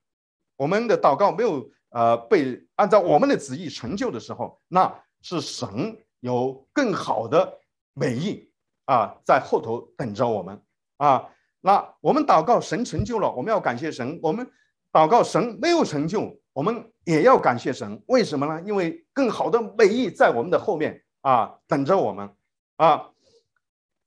[0.57, 7.59] 我们的祷告没有呃被按照我们的旨意成就的时候，那是神有更好的
[7.93, 8.48] 美意。
[8.89, 10.59] 啊，在后头等着我们
[10.97, 11.29] 啊！
[11.61, 14.51] 那我们祷告神成就了，我们要感谢神；我们
[14.91, 18.01] 祷告神没有成就，我们也要感谢神。
[18.07, 18.59] 为什么呢？
[18.65, 22.35] 因为更好的美意在我们的后面啊，等着我们
[22.77, 23.11] 啊！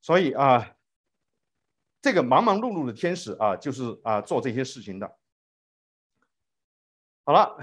[0.00, 0.74] 所以啊，
[2.00, 5.16] 这个忙忙碌碌的天使啊，就是啊做这些事情的。
[7.24, 7.56] 好了，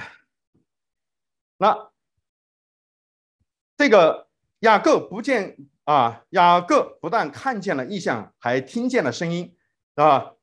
[1.58, 1.92] 那
[3.76, 5.58] 这个雅各不见。
[5.90, 9.56] 啊，雅各不但看见了异象，还听见了声音，
[9.96, 10.34] 啊，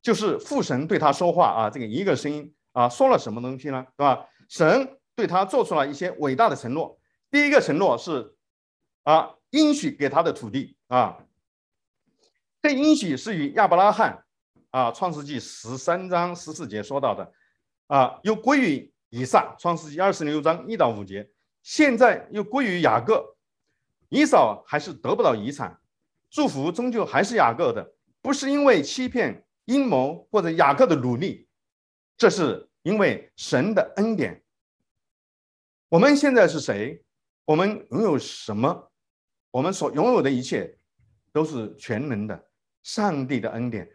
[0.00, 3.84] 就是父神对他说话啊，这个一个声音啊，说了什么东西呢？
[3.84, 4.28] 是吧？
[4.48, 7.00] 神对他做出了一些伟大的承诺。
[7.32, 8.36] 第一个承诺是
[9.02, 11.18] 啊，应许给他的土地啊，
[12.62, 14.22] 这应许是与亚伯拉罕
[14.70, 17.32] 啊，《创世纪十三章十四节说到的
[17.88, 21.28] 啊，又归于以撒，《创世纪二十六章一到五节，
[21.64, 23.35] 现在又归于雅各。
[24.16, 25.78] 以扫还是得不到遗产，
[26.30, 31.46] 祝福终究还是雅各的，不是因为欺骗、阴谋或者雅各的努力，
[32.16, 34.42] 这是因为神的恩典。
[35.90, 37.04] 我们现在是谁？
[37.44, 38.90] 我们拥有什么？
[39.50, 40.78] 我们所拥有的一切
[41.30, 42.48] 都是全能的
[42.82, 43.86] 上帝的恩典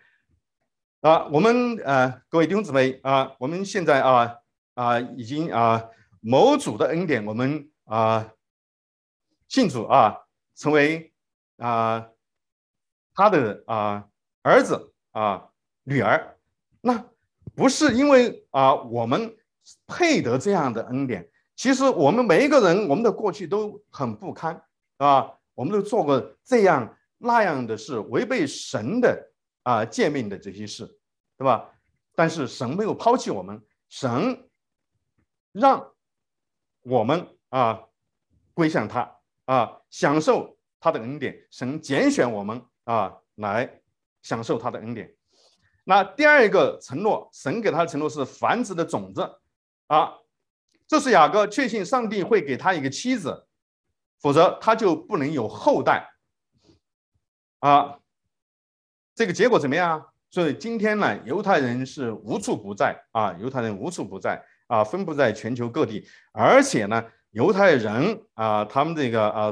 [1.01, 1.26] 啊！
[1.26, 4.36] 我们呃，各位弟兄姊妹啊，我们现在啊
[4.76, 5.84] 啊，已经啊，
[6.19, 8.32] 某主的恩典，我们啊。
[9.52, 10.18] 信主啊，
[10.56, 11.12] 成为
[11.58, 12.08] 啊
[13.14, 14.08] 他的啊
[14.43, 15.49] 儿子啊
[15.84, 16.38] 女儿，
[16.80, 17.06] 那
[17.54, 19.36] 不是因为啊我们
[19.86, 21.30] 配得这样的恩典。
[21.58, 24.64] 其实我们每一个人，我们的过去都很不堪
[24.95, 29.34] 啊，我们都做过这样那样的事，违背神的
[29.64, 30.88] 啊诫命的这些事，
[31.38, 31.70] 对吧？
[32.16, 34.49] 但是神没有抛弃我们，神
[35.52, 35.91] 让
[36.84, 37.84] 我们啊
[38.54, 41.36] 归向他啊，享受他的恩典。
[41.50, 43.82] 神拣选我们啊来
[44.22, 45.14] 享受他的恩典。
[45.84, 49.22] 那第二个承诺，神给他的承诺是繁殖的种子
[49.88, 50.14] 啊。
[50.88, 53.48] 这是雅各确信上帝会给他一个妻子，
[54.20, 56.10] 否则他就不能有后代
[57.60, 58.00] 啊。
[59.16, 60.08] 这个结果怎么样？
[60.30, 66.08] 所以今天呢，犹太人是无处不在啊，犹太人无处不在啊，分布在全球各地。
[66.32, 69.51] 而且呢，犹太人啊，他们这个啊，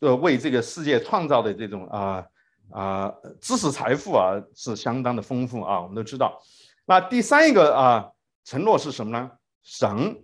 [0.00, 2.24] 呃，为这个世界创造的这种啊
[2.70, 5.80] 啊知识财富啊，是相当的丰富啊。
[5.80, 6.38] 我们都知道。
[6.84, 8.10] 那第三一个啊
[8.44, 9.30] 承诺是什么呢？
[9.62, 10.22] 神。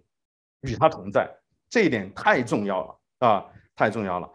[0.66, 1.30] 与他同在，
[1.68, 3.44] 这一点太重要了啊，
[3.76, 4.26] 太重要了。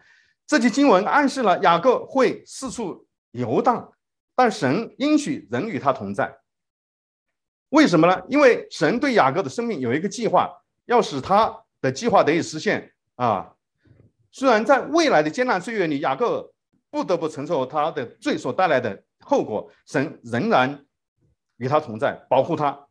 [0.46, 3.92] 这节经文暗示了雅各会四处游荡，
[4.36, 6.32] 但神应许人与他同在。
[7.70, 8.22] 为什么呢？
[8.30, 10.56] 因为神对雅各的生命有一个计划，
[10.86, 11.52] 要使他
[11.82, 13.56] 的计划得以实现啊。
[14.32, 16.54] 虽然在未来的艰难岁月里，雅各
[16.90, 20.86] 不得不承受他的罪所带来的后果，神仍然
[21.58, 22.88] 与他同在，保护他。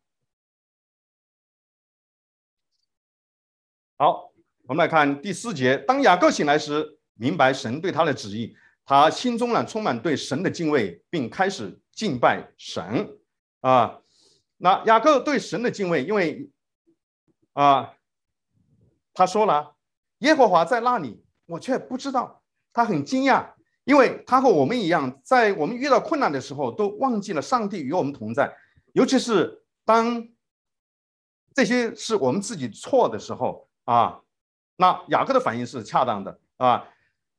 [3.96, 4.32] 好，
[4.66, 5.76] 我们来看第四节。
[5.78, 13.18] 当雅各醒来时，明白神对他的旨意，他心中呢充满对神的敬畏，并开始敬拜神。
[13.60, 14.00] 啊，
[14.56, 16.48] 那雅各对神的敬畏，因为
[17.54, 17.92] 啊，
[19.18, 19.74] 他说了，
[20.18, 22.40] 耶和华在那里，我却不知道。
[22.72, 23.44] 他很惊讶，
[23.82, 28.56] 因为他和我们一样，在我们遇到困难的时候，都忘记了上帝与我们同在，
[28.92, 30.24] 尤其是当
[31.52, 33.68] 这些是我们自己错的时候。
[33.86, 34.20] 啊，
[34.76, 36.86] 那雅各的反应是恰当的啊。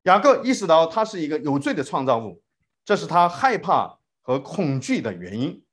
[0.03, 2.41] 雅各意识到他是一个有罪的创造物，
[2.83, 5.63] 这是他害怕和恐惧的原因。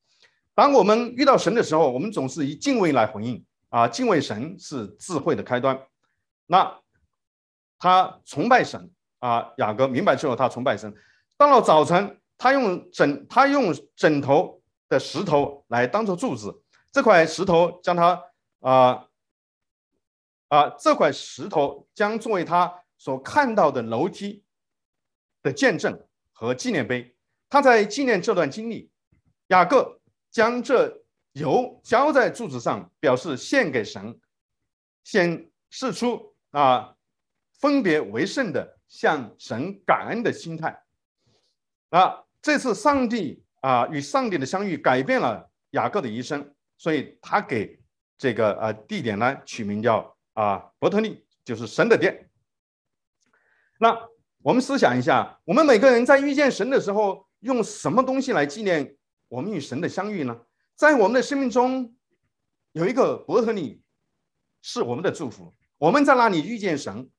[0.55, 3.89] 当我们遇到神的时候，我们总是以敬畏来回应啊。
[3.89, 5.77] 敬畏神是智慧的开端。
[6.47, 6.81] 那
[7.79, 9.53] 他崇拜神啊。
[9.59, 10.95] 雅各明白之后，他崇拜神。
[11.37, 18.23] 到了早晨，他用枕他用枕头的石头来当做柱子，这块石头将他
[18.61, 19.07] 啊。
[20.49, 24.45] 啊，这块石头将作为他所看到的楼梯
[25.43, 27.17] 的见证和纪念碑。
[27.49, 28.89] 他在纪念这段经历。
[29.49, 34.21] 雅各将这油浇在柱子上，表示献给神，
[35.03, 36.95] 显示出啊
[37.61, 40.83] 分别为圣的向神感恩的心态。
[41.91, 47.79] 啊，这次上帝啊与上帝的相遇改变了雅各的一生，所以他给
[48.17, 50.17] 这个呃地点呢取名叫。
[50.37, 52.29] 啊，伯特利就是神的殿。
[53.79, 53.99] 那
[54.43, 58.97] 我们思想一下，我们每个人在遇见神的时候，用什么东西来纪念
[59.29, 60.39] 我们与神的相遇呢？
[60.75, 61.97] 在我们的生命中，
[62.73, 63.83] 有一个伯特利，
[64.61, 65.55] 是我们的祝福。
[65.79, 67.11] 我们在那里遇见神，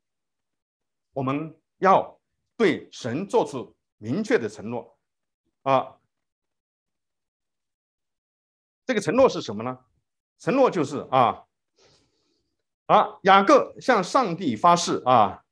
[1.14, 2.20] 我们要
[2.56, 4.98] 对神做出明确的承诺。
[5.64, 5.98] 啊，
[8.86, 9.80] 这个承诺是什么呢？
[10.40, 11.44] 承诺就是啊。
[12.86, 15.44] 啊，雅各向上帝发誓啊，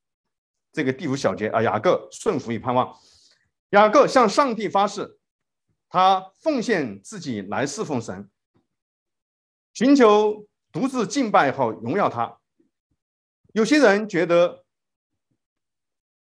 [0.71, 2.97] 这个第五小节啊，雅各顺服与盼望。
[3.71, 5.19] 雅各向上帝发誓，
[5.89, 8.31] 他奉献自己来侍奉神，
[9.73, 12.39] 寻求独自敬拜和荣耀他。
[13.55, 14.65] 有些人觉得，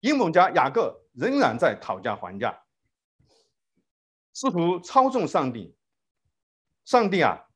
[0.01, 2.63] 阴谋家雅各仍然在讨价还价，
[4.33, 5.77] 试图操纵上帝。
[6.87, 7.47] 上帝啊，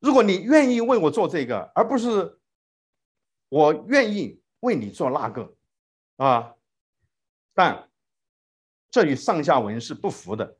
[0.00, 2.36] 如果你愿意为我做这个，而不是。
[3.48, 5.54] 我愿意为你做那个，
[6.16, 6.54] 啊，
[7.54, 7.88] 但
[8.90, 10.58] 这与上下文是不符的。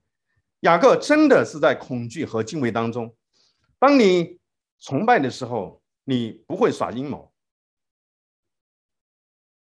[0.60, 3.16] 雅各真的是在恐惧和敬畏当中。
[3.78, 4.40] 当你
[4.78, 7.29] 崇拜的时候，你不会耍阴谋。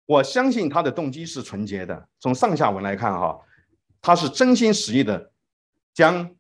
[0.07, 2.09] 我相信他的动机是纯洁的。
[2.19, 3.41] 从上下文来看，哈，
[4.01, 5.33] 他是真心实意的
[5.95, 6.35] 将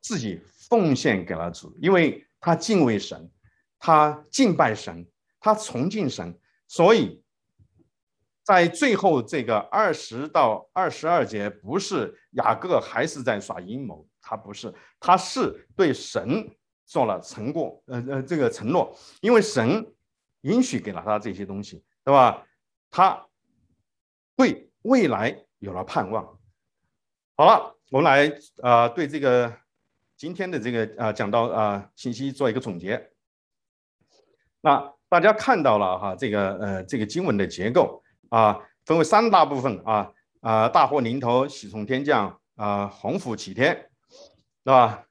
[0.00, 3.30] 自己奉献给了主，因为他敬畏神，
[3.78, 5.06] 他敬拜神。
[5.38, 7.22] 他崇敬神，所以
[8.42, 16.50] 在最后这个二十到二十二节，不是雅各还是在耍阴谋，他不是，他是对神
[16.84, 19.86] 做了承诺，呃呃，这个承诺，因为神
[20.40, 22.44] 允许给了他这些东西，对吧？
[22.96, 23.26] 他
[24.36, 26.24] 对未来有了盼望。
[27.36, 28.32] 好了，我们来
[28.62, 29.54] 啊，对这个
[30.16, 33.10] 今天的这个啊讲到啊信息做一个总结。
[34.62, 43.76] 那大家看到了哈，这个呃这个经文的结构啊，分为三大部分啊啊，大祸临头，喜从天降啊，鸿福齐天，
[44.64, 45.06] 是吧？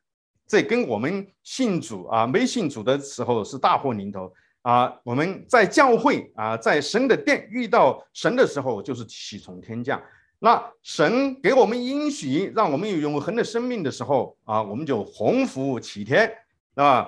[0.47, 4.33] 这跟我们信主啊没信主的时候是大祸临头
[4.65, 10.01] 啊，我们在教会啊，在神的殿遇到神的时候就是喜从天降。
[10.39, 16.31] 那神给我们应许，让我们有永恒的生命的时候啊，我们就鸿福齐天，
[16.73, 17.07] 啊，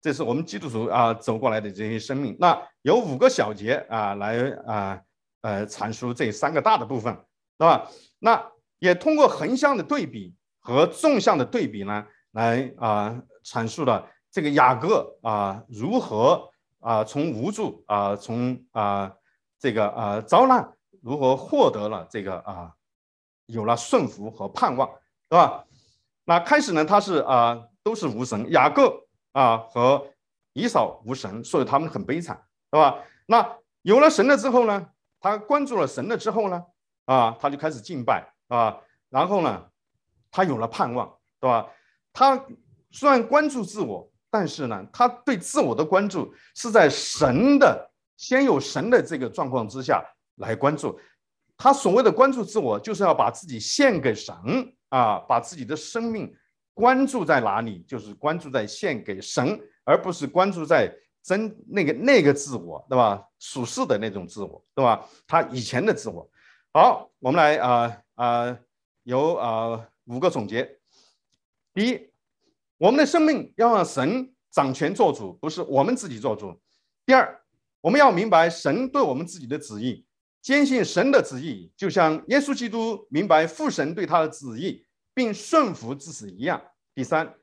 [0.00, 2.34] 这是我们基督徒啊走过来的这些生命。
[2.40, 4.98] 那有五个小节啊，来啊
[5.42, 7.18] 呃阐述这三个大的部分，是
[7.58, 7.86] 吧？
[8.20, 8.42] 那
[8.78, 16.48] 也通过横向的对比和纵向的对比呢，来啊阐述了这个雅各啊如何
[16.80, 19.14] 啊从无助啊从啊
[19.58, 20.72] 这个啊遭难。
[21.02, 22.74] 如何获得了这个啊？
[23.46, 25.64] 有了顺服和盼望，是吧？
[26.24, 28.50] 那开始呢，他是啊，都是无神。
[28.52, 30.06] 雅各啊和
[30.52, 32.36] 以扫无神，所以他们很悲惨，
[32.70, 33.02] 是吧？
[33.24, 36.66] 那有了神了之后呢，他关注了神了之后呢，
[37.06, 38.78] 啊，他就开始敬拜啊。
[39.08, 39.70] 然后呢，
[40.30, 41.66] 他有了盼望，对吧？
[42.12, 42.44] 他
[42.90, 50.04] 虽然关注自我，但是呢，他对自我的关注是在神的先有神的这个状况之下。
[50.36, 50.98] 来关注
[51.58, 54.34] 他所谓的关注自我，就是要把自己献给神
[54.88, 56.34] 啊，把自己的生命
[56.72, 60.90] 关注在哪里，就是关注在献给神，而不是关注在
[61.22, 63.22] 真那个那个自我，对吧？
[63.38, 65.06] 属世的那种自我，对吧？
[65.26, 66.26] 他以前的自我。
[66.72, 68.58] 好，我们来啊啊，
[69.02, 70.78] 有啊五个总结。
[71.74, 72.09] 第一，
[72.80, 76.58] 我们的生命要让神掌权做主，不是我们自己做主。
[77.04, 77.38] 第二，
[77.82, 80.06] 我们要明白神对我们自己的旨意。
[80.40, 86.58] 坚信神的旨意，就像耶稣基督明白父神对他的旨意，并顺服至死一样。
[86.94, 87.34] 第三，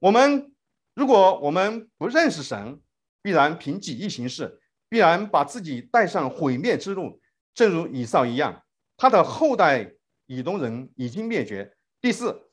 [0.00, 0.52] 我们
[0.96, 2.80] 如果我们不认识神，
[3.22, 7.20] 必然凭己意行事，必然把自己带上毁灭之路，
[7.54, 8.60] 正如以扫一样，
[8.96, 9.92] 他的后代
[10.26, 11.76] 以东人已经灭绝。
[12.00, 12.49] 第四，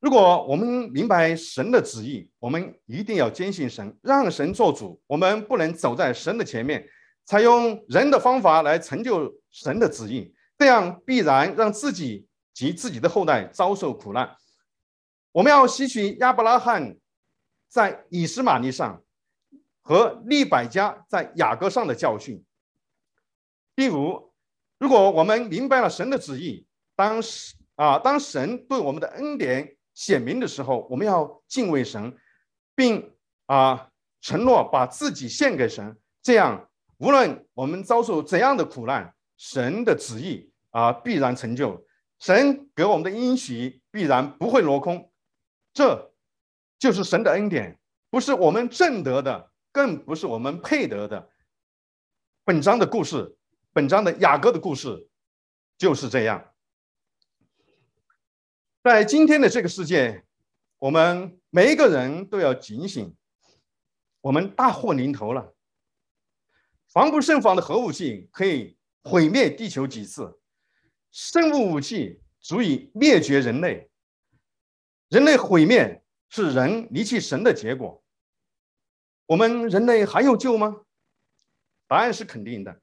[0.00, 6.88] 如果我们明白神的旨意，我们一定要坚信神，让神做主，我们不能走在神的前面。
[7.26, 14.34] 采用人的方法来成就神的旨意，这样必然让自己及自己的后代遭受苦难。
[15.32, 16.96] 我们要吸取亚伯拉罕
[17.68, 19.04] 在以斯玛利上
[19.82, 22.42] 和利百加在雅各上的教训。
[23.76, 24.32] 第五，
[24.78, 32.16] 如果我们明白了神的旨意，当时啊，当神对我们的恩典显明的时候，我们要敬畏神，
[32.74, 33.12] 并
[33.46, 36.68] 啊承诺把自己献给神，这样。
[36.98, 41.82] 无论我们遭受怎样的苦难，神的旨意啊必然成就，
[42.18, 45.10] 神给我们的应许必然不会落空，
[45.72, 46.12] 这
[46.78, 47.78] 就是神的恩典，
[48.10, 51.30] 不是我们挣得的，更不是我们配得的。
[52.44, 53.38] 本章的故事，
[53.72, 55.08] 本章的雅各的故事
[55.78, 56.49] 就是这样。
[58.82, 60.24] 在今天的这个世界，
[60.78, 63.14] 我们每一个人都要警醒，
[64.22, 65.54] 我们大祸临头了。
[66.88, 70.40] 防不胜防的核武器可以毁灭地球几次，
[71.10, 73.90] 生物武器足以灭绝人类。
[75.10, 78.02] 人类毁灭是人离弃神的结果。
[79.26, 80.86] 我们人类还有救吗？
[81.86, 82.80] 答案是肯定的。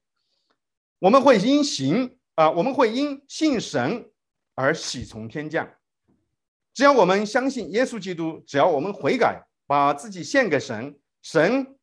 [1.00, 4.12] 我们会因行啊，我们会因信神
[4.54, 5.68] 而喜从天降。
[6.78, 11.76] 只要我们相信耶稣基督，只要我们悔改，把自己献给神，神。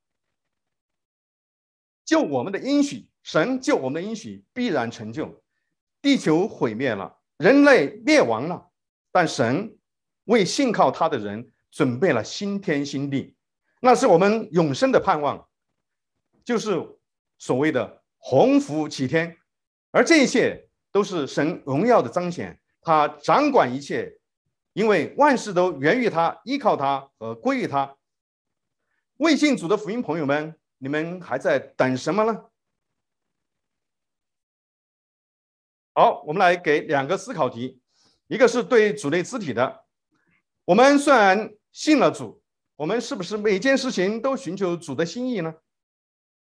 [2.04, 5.42] 救我们的应许，神救我们的应许必然成就。
[6.00, 8.70] 地球毁灭了，人类灭亡了，
[9.10, 9.76] 但神
[10.26, 13.34] 为信靠他的人准备了新天新地，
[13.80, 15.44] 那是我们永生的盼望，
[16.44, 16.70] 就是
[17.38, 19.36] 所谓的鸿福齐天。
[19.90, 24.20] 而这一切都是神荣耀的彰显，他掌管一切，
[24.74, 27.96] 因为万事都源于他，依靠他和归于他。
[29.16, 30.54] 未信主的福音朋友们。
[30.78, 32.44] 你们还在等什么呢？
[35.94, 37.80] 好，我们来给两个思考题，
[38.26, 39.86] 一个是对主内肢体的。
[40.66, 42.42] 我们虽然信了主，
[42.76, 45.54] 我们是不是每件事情都寻求主的心意呢？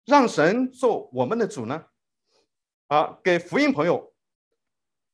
[0.06, 1.84] 让神做我们的主呢？
[2.86, 4.14] 啊，给福音朋友，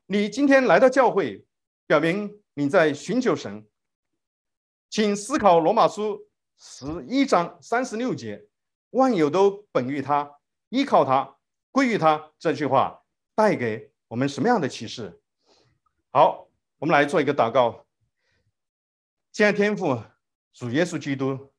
[0.07, 1.45] 你今天来到教会，
[1.89, 3.67] 表明你在寻求神，
[4.91, 8.47] 请思考罗马书十一章三十六节。
[8.91, 10.31] 万有都本于他，
[10.69, 11.39] 依靠他，
[11.71, 12.33] 归于他。
[12.39, 13.03] 这句话
[13.35, 15.23] 带给我们什么样的启示？
[16.11, 17.87] 好，我们来做一个祷告。
[19.33, 19.99] 亲爱天父，
[20.53, 21.51] 主耶稣基督，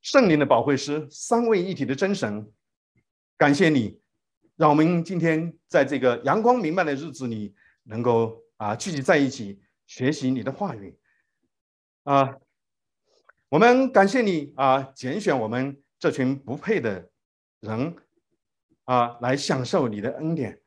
[0.00, 2.50] 圣灵的保惠师，三位一体的真神，
[3.36, 4.00] 感谢你，
[4.56, 10.98] 让我们今天在这个阳光明媚的日子里，能够啊聚集在一起学习你的话语
[12.02, 12.36] 啊。
[13.48, 17.10] 我们感谢你啊，拣选我们这群不配的
[17.60, 17.96] 人
[18.84, 20.60] 啊，来享受你的恩典。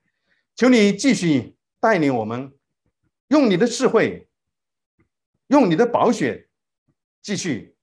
[0.56, 2.58] 求你继续带领我们，
[3.28, 4.28] 用你的智慧，
[5.48, 6.50] 用你的宝血，
[7.22, 7.76] 继续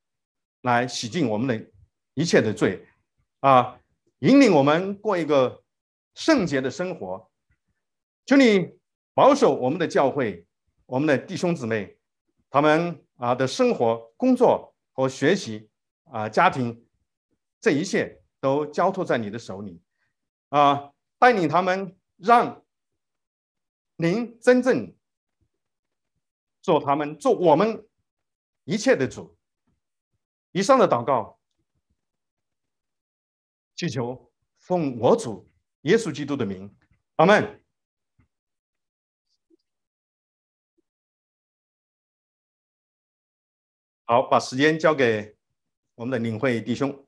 [0.63, 1.71] 来洗净我们的
[2.15, 2.89] 一切的罪
[3.41, 3.79] 啊，
[4.19, 5.63] 引领我们过一个
[6.15, 7.31] 圣洁的生活。
[8.27, 8.78] 求你
[9.19, 10.47] 保守我们的教会，
[10.87, 11.99] 我们的弟兄姊妹，
[12.51, 14.73] 他们啊的生活、工作。
[14.93, 15.71] 和学习
[16.07, 16.85] 啊，家庭，
[17.61, 19.81] 这一切都交托在你的手里，
[20.49, 22.65] 啊，带领他们，让
[23.95, 24.93] 您真正
[26.63, 27.89] 做他们，做我们
[28.65, 29.39] 一切的主。
[30.51, 31.39] 以上的祷告，
[33.77, 35.49] 祈求奉我主
[35.83, 36.77] 耶稣基督的名，
[37.15, 37.58] 阿门。
[44.11, 45.37] 好，把时间交给
[45.95, 47.07] 我们的领会弟兄。